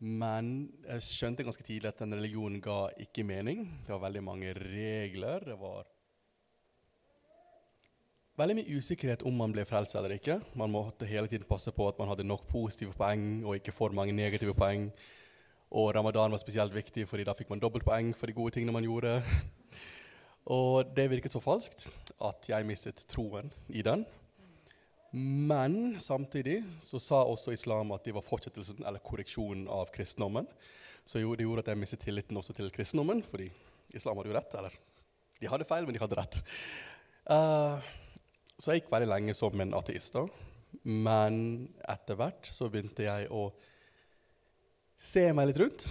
Men 0.00 0.70
jeg 0.86 1.04
skjønte 1.04 1.44
ganske 1.44 1.64
tidlig 1.64 1.90
at 1.90 1.98
den 2.00 2.14
religionen 2.16 2.60
ga 2.64 2.86
ikke 3.02 3.24
mening. 3.26 3.66
Det 3.84 3.92
var 3.92 4.06
veldig 4.06 4.22
mange 4.24 4.54
regler. 4.56 5.44
Det 5.44 5.56
var 5.60 5.88
veldig 8.40 8.56
mye 8.56 8.78
usikkerhet 8.80 9.26
om 9.28 9.36
man 9.36 9.52
ble 9.52 9.66
frelst 9.68 9.98
eller 10.00 10.14
ikke. 10.16 10.38
Man 10.56 10.72
måtte 10.72 11.08
hele 11.08 11.28
tiden 11.28 11.48
passe 11.48 11.72
på 11.76 11.88
at 11.90 12.00
man 12.00 12.08
hadde 12.08 12.24
nok 12.24 12.46
positive 12.48 12.96
poeng 12.96 13.44
og 13.44 13.58
ikke 13.58 13.76
for 13.76 13.92
mange 13.92 14.16
negative 14.16 14.56
poeng. 14.56 14.88
Og 15.70 15.92
ramadan 15.94 16.32
var 16.32 16.40
spesielt 16.40 16.74
viktig, 16.74 17.04
fordi 17.06 17.26
da 17.28 17.36
fikk 17.36 17.52
man 17.52 17.60
dobbeltpoeng 17.60 18.14
for 18.16 18.26
de 18.26 18.34
gode 18.34 18.56
tingene 18.56 18.72
man 18.74 18.86
gjorde. 18.88 19.20
Og 20.50 20.96
det 20.96 21.10
virket 21.12 21.36
så 21.36 21.42
falskt 21.44 21.90
at 22.24 22.48
jeg 22.48 22.66
mistet 22.66 23.04
troen 23.06 23.52
i 23.68 23.84
den. 23.86 24.06
Men 25.10 25.96
samtidig 26.00 26.60
så 26.82 27.00
sa 27.02 27.24
også 27.26 27.54
islam 27.54 27.90
at 27.96 28.04
de 28.06 28.14
var 28.14 28.22
fortsettelsen 28.22 28.84
eller 28.86 29.02
korreksjonen 29.02 29.66
av 29.70 29.90
kristendommen. 29.94 30.46
Så 31.04 31.22
jo, 31.22 31.32
det 31.34 31.46
gjorde 31.46 31.64
at 31.64 31.72
jeg 31.72 31.80
mistet 31.80 32.04
tilliten 32.04 32.38
også 32.38 32.54
til 32.54 32.70
kristendommen, 32.70 33.24
fordi 33.26 33.48
islam 33.96 34.20
hadde 34.20 34.30
jo 34.30 34.36
rett. 34.36 34.54
Eller 34.60 34.76
de 35.40 35.50
hadde 35.50 35.66
feil, 35.66 35.88
men 35.88 35.96
de 35.96 36.02
hadde 36.02 36.18
rett. 36.20 36.38
Uh, 37.26 37.82
så 38.60 38.70
jeg 38.70 38.82
gikk 38.82 38.92
veldig 38.92 39.10
lenge 39.10 39.34
som 39.34 39.64
en 39.64 39.74
ateist. 39.78 40.14
da. 40.14 40.26
Men 40.84 41.40
etter 41.90 42.18
hvert 42.20 42.46
så 42.46 42.68
begynte 42.70 43.08
jeg 43.08 43.26
å 43.34 43.48
se 45.00 45.24
meg 45.34 45.50
litt 45.50 45.60
rundt. 45.62 45.88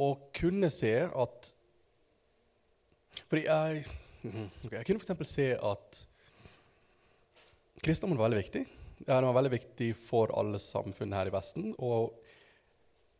Og 0.00 0.30
kunne 0.34 0.70
se 0.72 0.94
at 1.04 1.52
Fordi 3.28 3.44
jeg, 3.44 3.84
mhm, 4.24 4.48
okay, 4.64 4.78
jeg 4.78 4.86
kunne 4.88 5.04
f.eks. 5.04 5.28
se 5.28 5.46
at 5.56 6.00
kristendommen 7.82 8.18
var 8.18 8.30
veldig 8.30 8.42
viktig. 8.44 8.66
Den 9.06 9.26
var 9.26 9.34
veldig 9.34 9.52
viktig 9.56 9.90
for 9.98 10.30
alle 10.38 10.58
samfunn 10.62 11.14
her 11.16 11.26
i 11.26 11.34
Vesten. 11.34 11.72
Og 11.82 12.14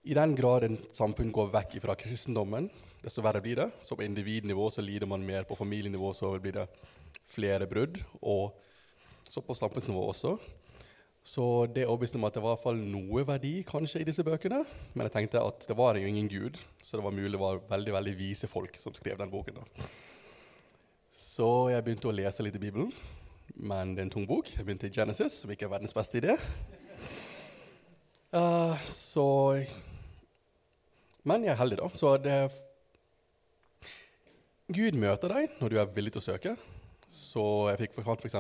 i 0.07 0.15
den 0.15 0.37
grad 0.39 0.67
en 0.67 0.79
samfunn 0.95 1.33
går 1.35 1.51
vekk 1.51 1.79
fra 1.83 1.97
kristendommen, 1.99 2.69
desto 3.03 3.25
verre 3.27 3.43
blir 3.43 3.59
det. 3.59 3.69
Så 3.83 3.99
på 3.99 4.07
individnivå 4.07 4.69
så 4.71 4.85
lider 4.85 5.11
man 5.11 5.25
mer, 5.27 5.47
på 5.49 5.59
familienivå 5.59 6.13
så 6.15 6.31
blir 6.39 6.55
det 6.61 6.67
flere 7.29 7.67
brudd, 7.67 7.99
og 8.21 8.55
så 9.29 9.43
på 9.43 9.57
samfunnsnivå 9.59 10.05
også. 10.13 10.37
Så 11.23 11.45
det 11.71 11.87
overbeviste 11.87 12.19
meg 12.19 12.31
at 12.31 12.39
det 12.39 12.43
var 12.43 12.55
i 12.55 12.57
hvert 12.57 12.67
fall 12.67 12.79
noe 12.83 13.23
verdi 13.27 13.53
kanskje 13.67 14.03
i 14.03 14.07
disse 14.07 14.25
bøkene. 14.27 14.61
Men 14.95 15.07
jeg 15.07 15.15
tenkte 15.17 15.43
at 15.43 15.67
det 15.71 15.79
var 15.79 15.99
jo 15.99 16.07
ingen 16.07 16.31
gud, 16.31 16.59
så 16.83 16.99
det 16.99 17.07
var 17.07 17.15
mulig 17.15 17.35
det 17.35 17.43
var 17.43 17.63
veldig 17.71 17.95
veldig 17.99 18.15
vise 18.19 18.51
folk 18.51 18.79
som 18.79 18.95
skrev 18.95 19.19
den 19.19 19.31
boken. 19.31 19.59
da. 19.59 19.91
Så 21.11 21.51
jeg 21.71 21.87
begynte 21.87 22.11
å 22.11 22.15
lese 22.15 22.47
litt 22.47 22.59
i 22.59 22.63
Bibelen 22.63 22.95
men 23.63 23.95
det 23.95 24.03
er 24.03 24.09
en 24.09 24.13
tung 24.13 24.27
bok. 24.27 24.51
Jeg 24.51 24.67
begynte 24.67 24.91
i 24.91 24.95
Genesis, 24.95 25.41
som 25.43 25.53
ikke 25.55 25.69
er 25.69 25.73
verdens 25.77 25.95
beste 25.95 26.19
idé. 26.19 26.35
Uh, 28.33 28.77
så 28.89 29.27
Men 31.23 31.45
jeg 31.45 31.53
er 31.53 31.61
heldig, 31.61 31.79
da. 31.79 31.89
Så 31.95 32.17
det 32.19 32.37
Gud 34.73 34.97
møter 34.97 35.31
deg 35.31 35.59
når 35.61 35.69
du 35.69 35.77
er 35.79 35.91
villig 35.95 36.15
til 36.15 36.23
å 36.23 36.29
søke. 36.33 36.57
Så 37.13 37.45
jeg 37.69 37.83
fikk 37.83 37.99
f.eks. 38.01 38.39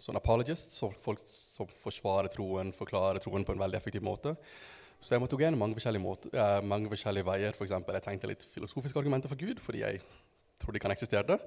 sånn 0.00 0.18
apologist, 0.18 0.72
så 0.72 0.88
folk 1.04 1.20
som 1.28 1.68
forsvarer 1.82 2.32
troen, 2.32 2.72
forklarer 2.72 3.20
troen 3.20 3.44
på 3.44 3.52
en 3.52 3.60
veldig 3.60 3.76
effektiv 3.76 4.06
måte. 4.06 4.32
Så 4.96 5.14
jeg 5.14 5.20
måtte 5.20 5.36
gå 5.36 5.44
gjennom 5.44 5.60
mange 5.60 5.76
forskjellige, 5.76 6.16
eh, 6.32 7.26
veier. 7.28 7.52
For 7.52 7.66
eksempel, 7.66 7.98
jeg 7.98 8.06
tenkte 8.06 8.30
litt 8.30 8.46
filosofiske 8.54 8.98
argumenter 8.98 9.28
for 9.28 9.36
Gud, 9.36 9.60
fordi 9.60 9.84
jeg 9.84 10.00
trodde 10.62 10.78
ikke 10.80 10.88
han 10.88 10.96
eksisterte. 10.96 11.38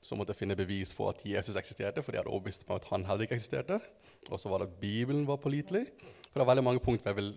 Så 0.00 0.16
måtte 0.16 0.32
jeg 0.32 0.40
finne 0.40 0.56
bevis 0.56 0.94
på 0.96 1.08
at 1.10 1.20
Jesus 1.28 1.58
eksisterte, 1.60 2.02
for 2.02 2.12
de 2.12 2.20
hadde 2.20 2.32
overbevist 2.32 2.64
meg 2.68 2.80
at 2.80 2.88
han 2.92 3.04
heller 3.08 3.26
ikke 3.26 3.36
eksisterte. 3.36 3.80
Og 4.30 4.40
så 4.40 4.48
var 4.52 4.62
det 4.62 4.70
at 4.70 4.80
Bibelen 4.80 5.26
var 5.28 5.40
pålitelig. 5.42 5.86
For 6.30 6.40
det 6.40 6.46
er 6.46 6.52
veldig 6.52 6.66
mange 6.66 6.84
punkt 6.84 7.06
jeg 7.06 7.16
vil 7.18 7.34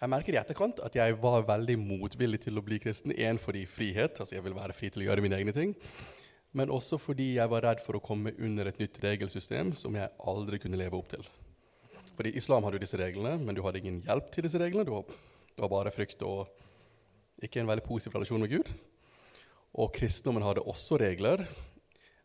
Jeg 0.00 0.08
merker 0.08 0.32
i 0.32 0.38
etterkant 0.40 0.78
at 0.80 0.94
jeg 0.96 1.16
var 1.20 1.42
veldig 1.44 1.74
motvillig 1.76 2.38
til 2.40 2.56
å 2.56 2.62
bli 2.64 2.78
kristen. 2.80 3.12
Én 3.12 3.36
fordi 3.36 3.66
frihet, 3.68 4.16
altså 4.16 4.34
jeg 4.34 4.44
vil 4.46 4.56
være 4.56 4.72
fri 4.72 4.88
til 4.88 5.02
å 5.02 5.10
gjøre 5.10 5.20
mine 5.20 5.36
egne 5.36 5.52
ting. 5.52 5.74
Men 6.56 6.72
også 6.72 6.96
fordi 6.98 7.34
jeg 7.36 7.50
var 7.52 7.66
redd 7.66 7.82
for 7.84 7.98
å 7.98 8.00
komme 8.00 8.32
under 8.38 8.70
et 8.70 8.80
nytt 8.80 8.96
regelsystem 9.04 9.74
som 9.76 9.94
jeg 9.94 10.08
aldri 10.24 10.58
kunne 10.58 10.80
leve 10.80 10.96
opp 10.96 11.12
til. 11.12 11.28
Fordi 12.16 12.32
Islam 12.32 12.64
hadde 12.64 12.80
jo 12.80 12.84
disse 12.86 12.98
reglene, 13.00 13.36
men 13.44 13.54
du 13.54 13.60
hadde 13.62 13.82
ingen 13.82 14.00
hjelp 14.06 14.32
til 14.32 14.48
disse 14.48 14.58
reglene. 14.58 14.88
Det 14.88 15.20
det 15.60 15.66
var 15.66 15.72
bare 15.74 15.92
frykt 15.92 16.22
og 16.24 16.48
ikke 17.44 17.60
en 17.60 17.68
veldig 17.68 17.84
positiv 17.84 18.14
relasjon 18.16 18.40
med 18.40 18.48
Gud. 18.54 18.70
Og 19.78 19.92
kristendommen 19.94 20.42
hadde 20.42 20.64
også 20.66 20.98
regler, 20.98 21.44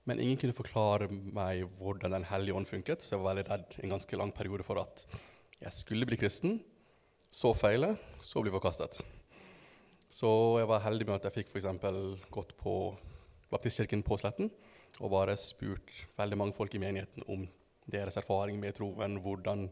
men 0.05 0.21
ingen 0.21 0.37
kunne 0.41 0.57
forklare 0.57 1.09
meg 1.09 1.65
hvordan 1.79 2.13
Den 2.13 2.27
hellige 2.29 2.55
ånd 2.55 2.69
funket. 2.69 3.01
Så 3.01 3.15
jeg 3.15 3.21
var 3.21 3.33
veldig 3.33 3.49
redd 3.49 3.77
en 3.81 3.93
ganske 3.95 4.17
lang 4.17 4.31
periode 4.33 4.65
for 4.65 4.81
at 4.81 5.05
jeg 5.61 5.73
skulle 5.73 6.05
bli 6.05 6.17
kristen, 6.17 6.59
så 7.31 7.53
feile, 7.57 7.95
så 8.21 8.41
bli 8.41 8.53
forkastet. 8.53 9.01
Så 10.09 10.29
jeg 10.61 10.69
var 10.69 10.83
heldig 10.85 11.07
med 11.07 11.17
at 11.17 11.27
jeg 11.27 11.35
fikk 11.41 11.51
f.eks. 11.51 12.29
gått 12.31 12.53
på 12.57 12.95
baptistkirken 13.51 14.03
på 14.05 14.17
Sletten 14.17 14.51
og 15.01 15.11
bare 15.11 15.35
spurt 15.39 15.91
veldig 16.15 16.37
mange 16.39 16.55
folk 16.55 16.73
i 16.75 16.79
menigheten 16.79 17.25
om 17.27 17.43
deres 17.91 18.17
erfaring 18.17 18.59
med 18.61 18.77
troen, 18.77 19.17
hvordan 19.21 19.67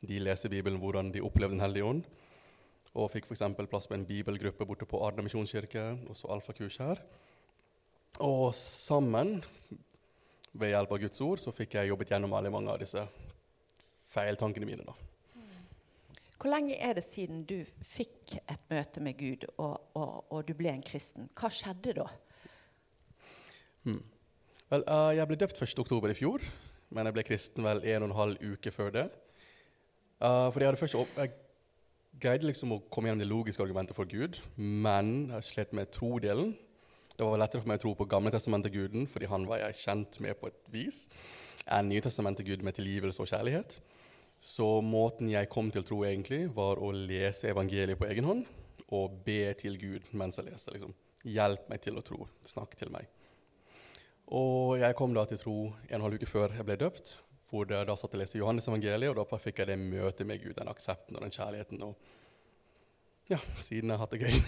de 0.00 0.18
leser 0.22 0.50
Bibelen, 0.50 0.80
hvordan 0.80 1.12
de 1.14 1.22
opplevde 1.22 1.54
Den 1.56 1.62
hellige 1.62 1.84
ånd. 1.84 2.02
Og 2.96 3.10
fikk 3.12 3.28
f.eks. 3.28 3.44
plass 3.68 3.88
på 3.88 3.96
en 3.96 4.06
bibelgruppe 4.08 4.66
borte 4.66 4.88
på 4.88 5.00
Arna 5.04 5.24
misjonskirke, 5.26 5.84
og 6.08 6.16
så 6.16 6.30
alfakurs 6.32 6.78
her. 6.80 7.02
Og 8.24 8.54
sammen, 8.56 9.38
ved 10.58 10.72
hjelp 10.72 10.94
av 10.94 11.02
Guds 11.04 11.20
ord, 11.22 11.42
så 11.42 11.52
fikk 11.54 11.76
jeg 11.76 11.92
jobbet 11.92 12.14
gjennom 12.14 12.32
veldig 12.32 12.54
mange 12.54 12.72
av 12.72 12.80
disse 12.80 13.04
feiltankene 14.08 14.66
mine. 14.66 14.86
da. 14.88 14.96
Hvor 16.38 16.52
lenge 16.52 16.76
er 16.78 16.94
det 16.94 17.02
siden 17.02 17.42
du 17.46 17.64
fikk 17.82 18.36
et 18.38 18.60
møte 18.70 19.02
med 19.02 19.18
Gud, 19.18 19.44
og, 19.58 19.90
og, 19.98 20.24
og 20.30 20.46
du 20.46 20.54
ble 20.54 20.70
en 20.70 20.84
kristen? 20.86 21.26
Hva 21.34 21.50
skjedde 21.50 21.96
da? 21.98 22.06
Hmm. 23.84 24.04
Vel, 24.68 24.84
uh, 24.86 25.10
jeg 25.16 25.26
ble 25.30 25.38
døpt 25.40 25.58
1.10. 25.64 25.98
i 26.12 26.18
fjor, 26.18 26.44
men 26.94 27.08
jeg 27.08 27.16
ble 27.16 27.24
kristen 27.26 27.66
vel 27.66 27.82
en 27.82 28.06
og 28.06 28.10
en 28.10 28.18
halv 28.18 28.52
uke 28.54 28.72
før 28.74 28.94
det. 28.94 29.06
Uh, 30.22 30.46
for 30.52 30.62
jeg 30.62 30.70
hadde 30.70 30.80
først 30.80 31.18
jeg 31.18 31.34
greide 32.22 32.48
liksom 32.48 32.74
å 32.74 32.80
komme 32.92 33.10
gjennom 33.10 33.22
det 33.22 33.30
logiske 33.30 33.62
argumentet 33.64 33.96
for 33.96 34.08
Gud, 34.10 34.38
men 34.56 35.28
jeg 35.32 35.48
slet 35.48 35.74
med 35.76 35.92
trodelen. 35.94 36.54
Det 37.18 37.26
var 37.26 37.40
lettere 37.40 37.62
for 37.62 37.70
meg 37.70 37.80
å 37.80 37.82
tro 37.82 37.94
på 37.98 38.06
Gamle 38.10 38.32
testamentet-guden, 38.34 39.08
fordi 39.10 39.30
han 39.30 39.46
var 39.48 39.62
jeg 39.64 39.78
kjent 39.80 40.20
med 40.22 40.38
på 40.38 40.50
et 40.50 40.58
vis, 40.70 41.06
enn 41.66 41.90
Nytestamentet-gud 41.90 42.62
med 42.66 42.78
tilgivelse 42.78 43.22
og 43.24 43.30
kjærlighet. 43.30 43.80
Så 44.38 44.68
måten 44.86 45.30
jeg 45.32 45.50
kom 45.50 45.72
til 45.74 45.86
tro, 45.86 46.04
egentlig, 46.06 46.44
var 46.54 46.78
å 46.78 46.92
lese 46.94 47.50
evangeliet 47.50 47.98
på 47.98 48.06
egen 48.06 48.28
hånd 48.28 48.46
og 48.94 49.18
be 49.26 49.42
til 49.58 49.74
Gud 49.80 50.06
mens 50.16 50.38
jeg 50.38 50.46
leste. 50.46 50.72
Liksom. 50.74 50.94
Hjelp 51.26 51.66
meg 51.70 51.82
til 51.82 51.98
å 51.98 52.04
tro. 52.06 52.22
Snakk 52.46 52.76
til 52.78 52.92
meg. 52.94 53.08
Og 54.30 54.76
jeg 54.78 54.94
kom 54.96 55.14
da 55.16 55.24
til 55.26 55.40
tro 55.40 55.56
en 55.88 56.04
halv 56.04 56.20
uke 56.20 56.28
før 56.28 56.54
jeg 56.54 56.66
ble 56.68 56.76
døpt, 56.80 57.16
hvor 57.48 57.64
jeg 57.72 57.86
da 57.88 57.94
satt 57.96 58.14
og 58.14 58.20
leste 58.20 58.38
Johannes 58.38 58.68
evangeliet, 58.68 59.10
og 59.12 59.16
da 59.32 59.38
fikk 59.40 59.62
jeg 59.62 59.70
det 59.70 59.78
møtet 59.80 60.26
med 60.28 60.42
Gud, 60.42 60.54
den 60.58 60.68
aksepten 60.68 61.16
og 61.16 61.22
den 61.24 61.32
kjærligheten. 61.32 61.82
Og 61.86 61.94
ja, 63.32 63.38
siden 63.56 63.88
jeg 63.92 63.96
har 63.98 64.04
hatt 64.04 64.16
det 64.16 64.22
gøy. 64.24 64.36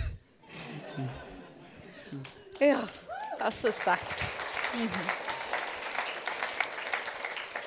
Ja, 2.60 2.80
det 3.38 3.44
er 3.46 3.54
så 3.56 3.70
sterkt. 3.72 4.22
Mhm. 4.74 5.04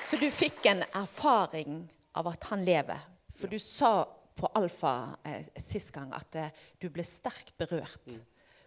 Så 0.04 0.18
du 0.20 0.28
fikk 0.30 0.66
en 0.70 0.84
erfaring 0.94 1.80
av 2.14 2.28
at 2.30 2.44
han 2.52 2.62
lever. 2.64 3.00
For 3.34 3.50
du 3.50 3.56
sa 3.58 4.04
på 4.38 4.46
Alfa 4.54 5.16
eh, 5.26 5.42
sist 5.58 5.90
gang 5.96 6.12
at 6.14 6.36
eh, 6.38 6.52
du 6.78 6.86
ble 6.94 7.02
sterkt 7.06 7.56
berørt 7.58 8.06
Mm. 8.06 8.20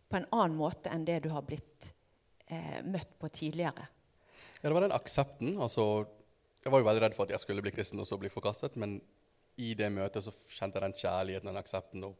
på 0.09 0.18
en 0.18 0.26
annen 0.32 0.57
måte 0.57 0.89
enn 0.91 1.05
det 1.05 1.22
du 1.24 1.30
har 1.30 1.43
blitt 1.43 1.93
eh, 2.47 2.80
møtt 2.84 3.09
på 3.20 3.28
tidligere. 3.30 3.88
Ja, 4.61 4.70
det 4.70 4.74
var 4.74 4.82
den 4.86 4.95
aksepten. 4.95 5.57
Altså, 5.61 6.07
jeg 6.68 6.74
var 6.74 6.82
jo 6.82 6.88
veldig 6.89 7.03
redd 7.05 7.15
for 7.15 7.24
at 7.24 7.32
jeg 7.32 7.43
skulle 7.43 7.63
bli 7.63 7.72
kristen 7.72 8.01
og 8.03 8.07
så 8.09 8.18
bli 8.20 8.32
forkastet, 8.32 8.76
men 8.80 8.97
i 9.57 9.72
det 9.78 9.88
møtet 9.93 10.26
så 10.26 10.34
kjente 10.51 10.78
jeg 10.78 10.84
den 10.84 10.95
kjærligheten, 10.99 11.47
den 11.47 11.59
aksepten. 11.61 12.03
Og, 12.03 12.18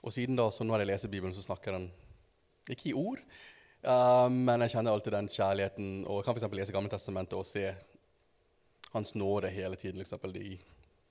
og 0.00 0.14
siden 0.14 0.38
da, 0.38 0.46
så 0.54 0.64
når 0.64 0.84
jeg 0.84 0.90
leser 0.92 1.10
Bibelen, 1.10 1.34
så 1.34 1.42
snakker 1.42 1.74
den 1.74 1.88
ikke 2.70 2.92
i 2.92 2.94
ord, 2.96 3.20
uh, 3.84 4.28
men 4.30 4.64
jeg 4.64 4.76
kjenner 4.76 4.94
alltid 4.94 5.16
den 5.16 5.28
kjærligheten. 5.34 5.88
Og 6.06 6.20
jeg 6.20 6.28
kan 6.28 6.38
f.eks. 6.38 6.46
lese 6.60 6.76
Gamle 6.76 6.92
testamentet 6.92 7.36
og 7.36 7.48
se 7.48 7.66
Hans 8.94 9.16
nåde 9.18 9.50
hele 9.50 9.74
tiden. 9.74 9.98
Eksempel, 10.04 10.36
de 10.36 10.54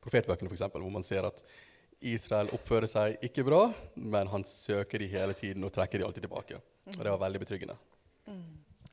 profetbøkene, 0.04 0.48
for 0.48 0.56
eksempel, 0.56 0.86
hvor 0.86 0.94
man 0.96 1.04
ser 1.04 1.28
at 1.28 1.44
Israel 2.14 2.52
oppfører 2.56 2.88
seg 2.88 3.26
ikke 3.28 3.44
bra, 3.48 3.66
men 4.00 4.32
han 4.32 4.46
søker 4.48 5.04
de 5.04 5.10
hele 5.12 5.36
tiden 5.36 5.68
og 5.68 5.72
trekker 5.76 6.00
de 6.00 6.08
alltid 6.08 6.26
tilbake. 6.26 6.62
Og 6.96 7.02
det 7.04 7.12
var 7.12 7.20
veldig 7.26 7.44
betryggende. 7.44 7.76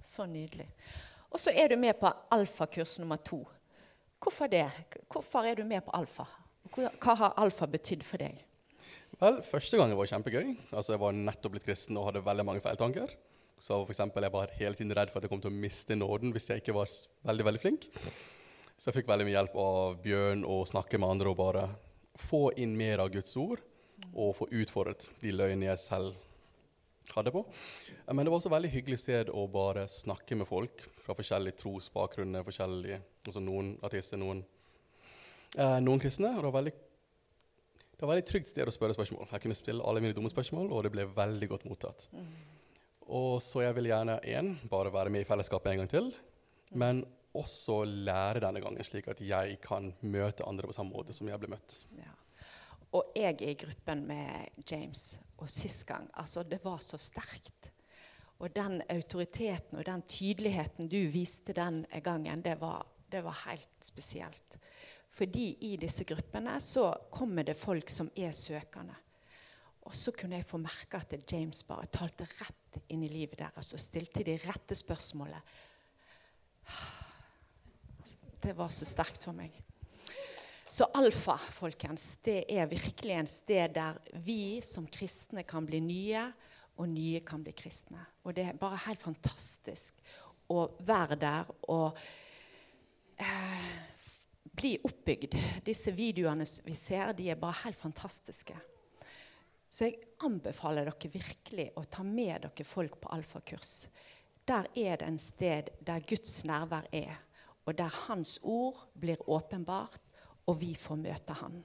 Så 0.02 0.26
nydelig. 0.26 0.66
Og 1.30 1.38
så 1.38 1.52
er 1.54 1.70
du 1.70 1.76
med 1.78 1.98
på 2.00 2.10
alfakurs 2.34 2.98
nummer 2.98 3.20
to. 3.22 3.44
Hvorfor 4.20 4.50
det? 4.50 4.66
Hvorfor 5.08 5.46
er 5.46 5.56
du 5.56 5.64
med 5.64 5.84
på 5.86 5.94
alfa? 5.96 6.26
Hva 6.74 7.14
har 7.16 7.36
alfa 7.40 7.66
betydd 7.70 8.02
for 8.04 8.20
deg? 8.20 8.42
Vel, 9.20 9.40
Første 9.44 9.78
gangen 9.78 9.98
var 9.98 10.10
kjempegøy. 10.10 10.54
Altså, 10.72 10.92
Jeg 10.92 11.00
var 11.00 11.12
nettopp 11.16 11.54
blitt 11.56 11.66
kristen 11.66 11.96
og 11.98 12.10
hadde 12.10 12.24
veldig 12.24 12.46
mange 12.46 12.62
feiltanker. 12.64 13.14
Så 13.60 13.82
for 13.84 13.92
eksempel, 13.92 14.22
Jeg 14.22 14.32
var 14.32 14.52
hele 14.58 14.74
tiden 14.74 14.92
redd 14.96 15.10
for 15.10 15.18
at 15.18 15.24
jeg 15.24 15.30
kom 15.30 15.40
til 15.40 15.50
å 15.50 15.60
miste 15.60 15.96
nåden 15.96 16.32
hvis 16.32 16.48
jeg 16.48 16.62
ikke 16.62 16.74
var 16.74 16.88
veldig 17.24 17.44
veldig 17.44 17.60
flink. 17.60 17.90
Så 18.76 18.88
jeg 18.88 19.00
fikk 19.00 19.08
veldig 19.08 19.26
mye 19.28 19.36
hjelp 19.36 19.56
av 19.60 19.98
Bjørn 20.02 20.44
å 20.44 20.64
snakke 20.66 20.98
med 20.98 21.10
andre 21.10 21.28
og 21.30 21.36
bare 21.36 21.68
få 22.16 22.50
inn 22.56 22.76
mer 22.76 22.98
av 23.00 23.10
Guds 23.12 23.36
ord. 23.36 23.60
Og 24.16 24.34
få 24.36 24.48
utfordret 24.48 25.08
de 25.20 25.32
løgnene 25.32 25.68
jeg 25.68 25.78
selv 25.78 26.16
hadde 27.16 27.32
på. 27.34 27.44
Eh, 28.06 28.12
Men 28.14 28.24
det 28.24 28.30
var 28.32 28.38
også 28.38 28.50
et 28.50 28.56
veldig 28.56 28.70
hyggelig 28.74 28.98
sted 28.98 29.32
å 29.32 29.46
bare 29.50 29.86
snakke 29.88 30.36
med 30.36 30.48
folk 30.48 30.84
fra 31.04 31.14
forskjellige 31.14 31.58
trosbakgrunner. 31.62 32.44
forskjellige, 32.46 33.00
altså 33.26 33.40
Noen 33.42 33.78
artister, 33.82 34.16
noen, 34.16 34.44
eh, 35.58 35.80
noen 35.80 36.00
kristne. 36.00 36.36
og 36.36 36.42
det 36.42 36.52
var 36.52 36.62
veldig 36.62 36.72
det 38.00 38.06
var 38.08 38.16
et 38.16 38.24
veldig 38.24 38.30
trygt 38.30 38.48
sted 38.48 38.64
å 38.64 38.72
spørre 38.72 38.94
spørsmål. 38.96 39.26
Jeg 39.30 39.42
kunne 39.42 39.54
stille 39.54 39.84
alle 39.84 40.00
mine 40.00 40.14
dumme 40.16 40.30
spørsmål, 40.32 40.70
og 40.72 40.84
det 40.84 40.92
ble 40.94 41.04
veldig 41.04 41.48
godt 41.50 41.66
mottatt. 41.68 42.08
Og 43.12 43.42
så 43.44 43.60
jeg 43.60 43.74
vil 43.76 43.90
gjerne 43.90 44.14
én, 44.24 44.54
bare 44.70 44.92
være 44.92 45.10
med 45.10 45.20
i 45.20 45.28
fellesskapet 45.28 45.72
en 45.74 45.82
gang 45.82 45.90
til, 45.90 46.14
men 46.72 47.04
også 47.36 47.84
lære 47.84 48.40
denne 48.40 48.62
gangen, 48.62 48.82
slik 48.86 49.10
at 49.12 49.20
jeg 49.20 49.58
kan 49.60 49.92
møte 50.00 50.46
andre 50.48 50.70
på 50.70 50.72
samme 50.72 50.94
måte 50.94 51.12
som 51.12 51.28
jeg 51.28 51.42
ble 51.42 51.52
møtt. 51.52 51.76
Ja. 51.98 52.14
Og 52.92 53.12
jeg 53.14 53.36
er 53.38 53.52
i 53.52 53.58
gruppen 53.58 54.06
med 54.06 54.62
James. 54.70 55.20
Og 55.38 55.50
sist 55.50 55.86
gang 55.86 56.08
Altså, 56.18 56.42
det 56.42 56.60
var 56.64 56.78
så 56.78 56.98
sterkt. 56.98 57.72
Og 58.40 58.56
den 58.56 58.82
autoriteten 58.88 59.78
og 59.78 59.86
den 59.86 60.02
tydeligheten 60.08 60.88
du 60.88 60.96
viste 61.12 61.52
den 61.52 61.84
gangen, 62.02 62.42
det 62.42 62.60
var, 62.60 62.86
det 63.12 63.24
var 63.24 63.42
helt 63.46 63.84
spesielt. 63.84 64.58
Fordi 65.10 65.56
i 65.60 65.76
disse 65.76 66.04
gruppene 66.04 66.60
så 66.60 66.94
kommer 67.12 67.42
det 67.42 67.56
folk 67.56 67.90
som 67.90 68.10
er 68.16 68.32
søkende. 68.32 68.94
Og 69.82 69.94
så 69.96 70.12
kunne 70.12 70.36
jeg 70.38 70.46
få 70.46 70.60
merke 70.60 71.00
at 71.00 71.32
James 71.32 71.62
bare 71.66 71.88
talte 71.90 72.24
rett 72.24 72.80
inn 72.88 73.02
i 73.02 73.10
livet 73.10 73.38
deres 73.40 73.72
og 73.74 73.80
stilte 73.80 74.24
de 74.24 74.38
rette 74.46 74.74
spørsmålene. 74.74 75.42
Det 78.40 78.54
var 78.56 78.70
så 78.72 78.86
sterkt 78.88 79.26
for 79.26 79.36
meg. 79.36 79.52
Så 80.70 80.86
alfa, 80.94 81.34
folkens, 81.36 82.20
det 82.22 82.44
er 82.46 82.68
virkelig 82.70 83.14
en 83.18 83.26
sted 83.26 83.72
der 83.74 83.96
vi 84.22 84.60
som 84.62 84.84
kristne 84.86 85.42
kan 85.42 85.64
bli 85.66 85.80
nye, 85.82 86.28
og 86.78 86.86
nye 86.88 87.20
kan 87.26 87.42
bli 87.42 87.50
kristne. 87.58 88.04
Og 88.22 88.36
det 88.36 88.44
er 88.46 88.58
bare 88.58 88.78
helt 88.86 89.02
fantastisk 89.02 89.98
å 90.50 90.68
være 90.86 91.16
der 91.18 91.48
og 91.74 91.98
eh, 93.18 93.64
bli 94.60 94.76
oppbygd. 94.86 95.34
Disse 95.66 95.90
videoene 95.96 96.46
vi 96.64 96.76
ser, 96.78 97.10
de 97.18 97.26
er 97.32 97.40
bare 97.40 97.64
helt 97.64 97.78
fantastiske. 97.80 98.54
Så 99.70 99.88
jeg 99.88 99.98
anbefaler 100.26 100.86
dere 100.86 101.10
virkelig 101.10 101.66
å 101.78 101.82
ta 101.90 102.06
med 102.06 102.46
dere 102.46 102.66
folk 102.66 103.00
på 103.02 103.10
alfakurs. 103.14 103.88
Der 104.46 104.70
er 104.78 105.02
det 105.02 105.10
en 105.10 105.18
sted 105.18 105.74
der 105.82 106.06
Guds 106.06 106.44
nærvær 106.46 106.86
er, 106.94 107.18
og 107.66 107.74
der 107.78 107.90
Hans 108.06 108.38
ord 108.46 108.86
blir 108.94 109.18
åpenbart, 109.26 110.06
og 110.48 110.60
vi 110.60 110.74
får 110.78 110.98
møte 111.00 111.36
Han. 111.42 111.60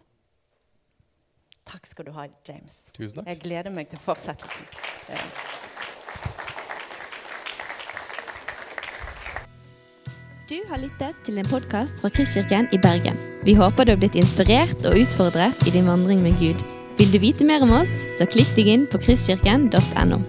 Takk 1.66 1.88
skal 1.90 2.06
du 2.06 2.14
ha, 2.14 2.28
James. 2.48 2.92
Tusen 2.94 3.20
takk. 3.22 3.30
Jeg 3.32 3.42
gleder 3.42 3.74
meg 3.74 3.90
til 3.90 4.02
fortsettelsen. 4.02 4.68
Du 10.46 10.60
har 10.70 10.78
lyttet 10.78 11.18
til 11.26 11.42
en 11.42 11.50
podkast 11.50 12.04
fra 12.04 12.12
Kristkirken 12.14 12.70
i 12.70 12.78
Bergen. 12.78 13.18
Vi 13.48 13.58
håper 13.58 13.88
du 13.88 13.96
har 13.96 14.02
blitt 14.04 14.18
inspirert 14.20 14.78
og 14.86 15.00
utfordret 15.02 15.66
i 15.66 15.74
din 15.74 15.90
vandring 15.90 16.22
med 16.22 16.38
Gud. 16.38 16.62
Vil 17.00 17.10
du 17.12 17.18
vite 17.20 17.50
mer 17.50 17.66
om 17.66 17.74
oss, 17.82 18.04
så 18.20 18.30
klikk 18.30 18.54
deg 18.54 18.70
inn 18.70 18.86
på 18.86 19.02
kristkirken.no. 19.02 20.22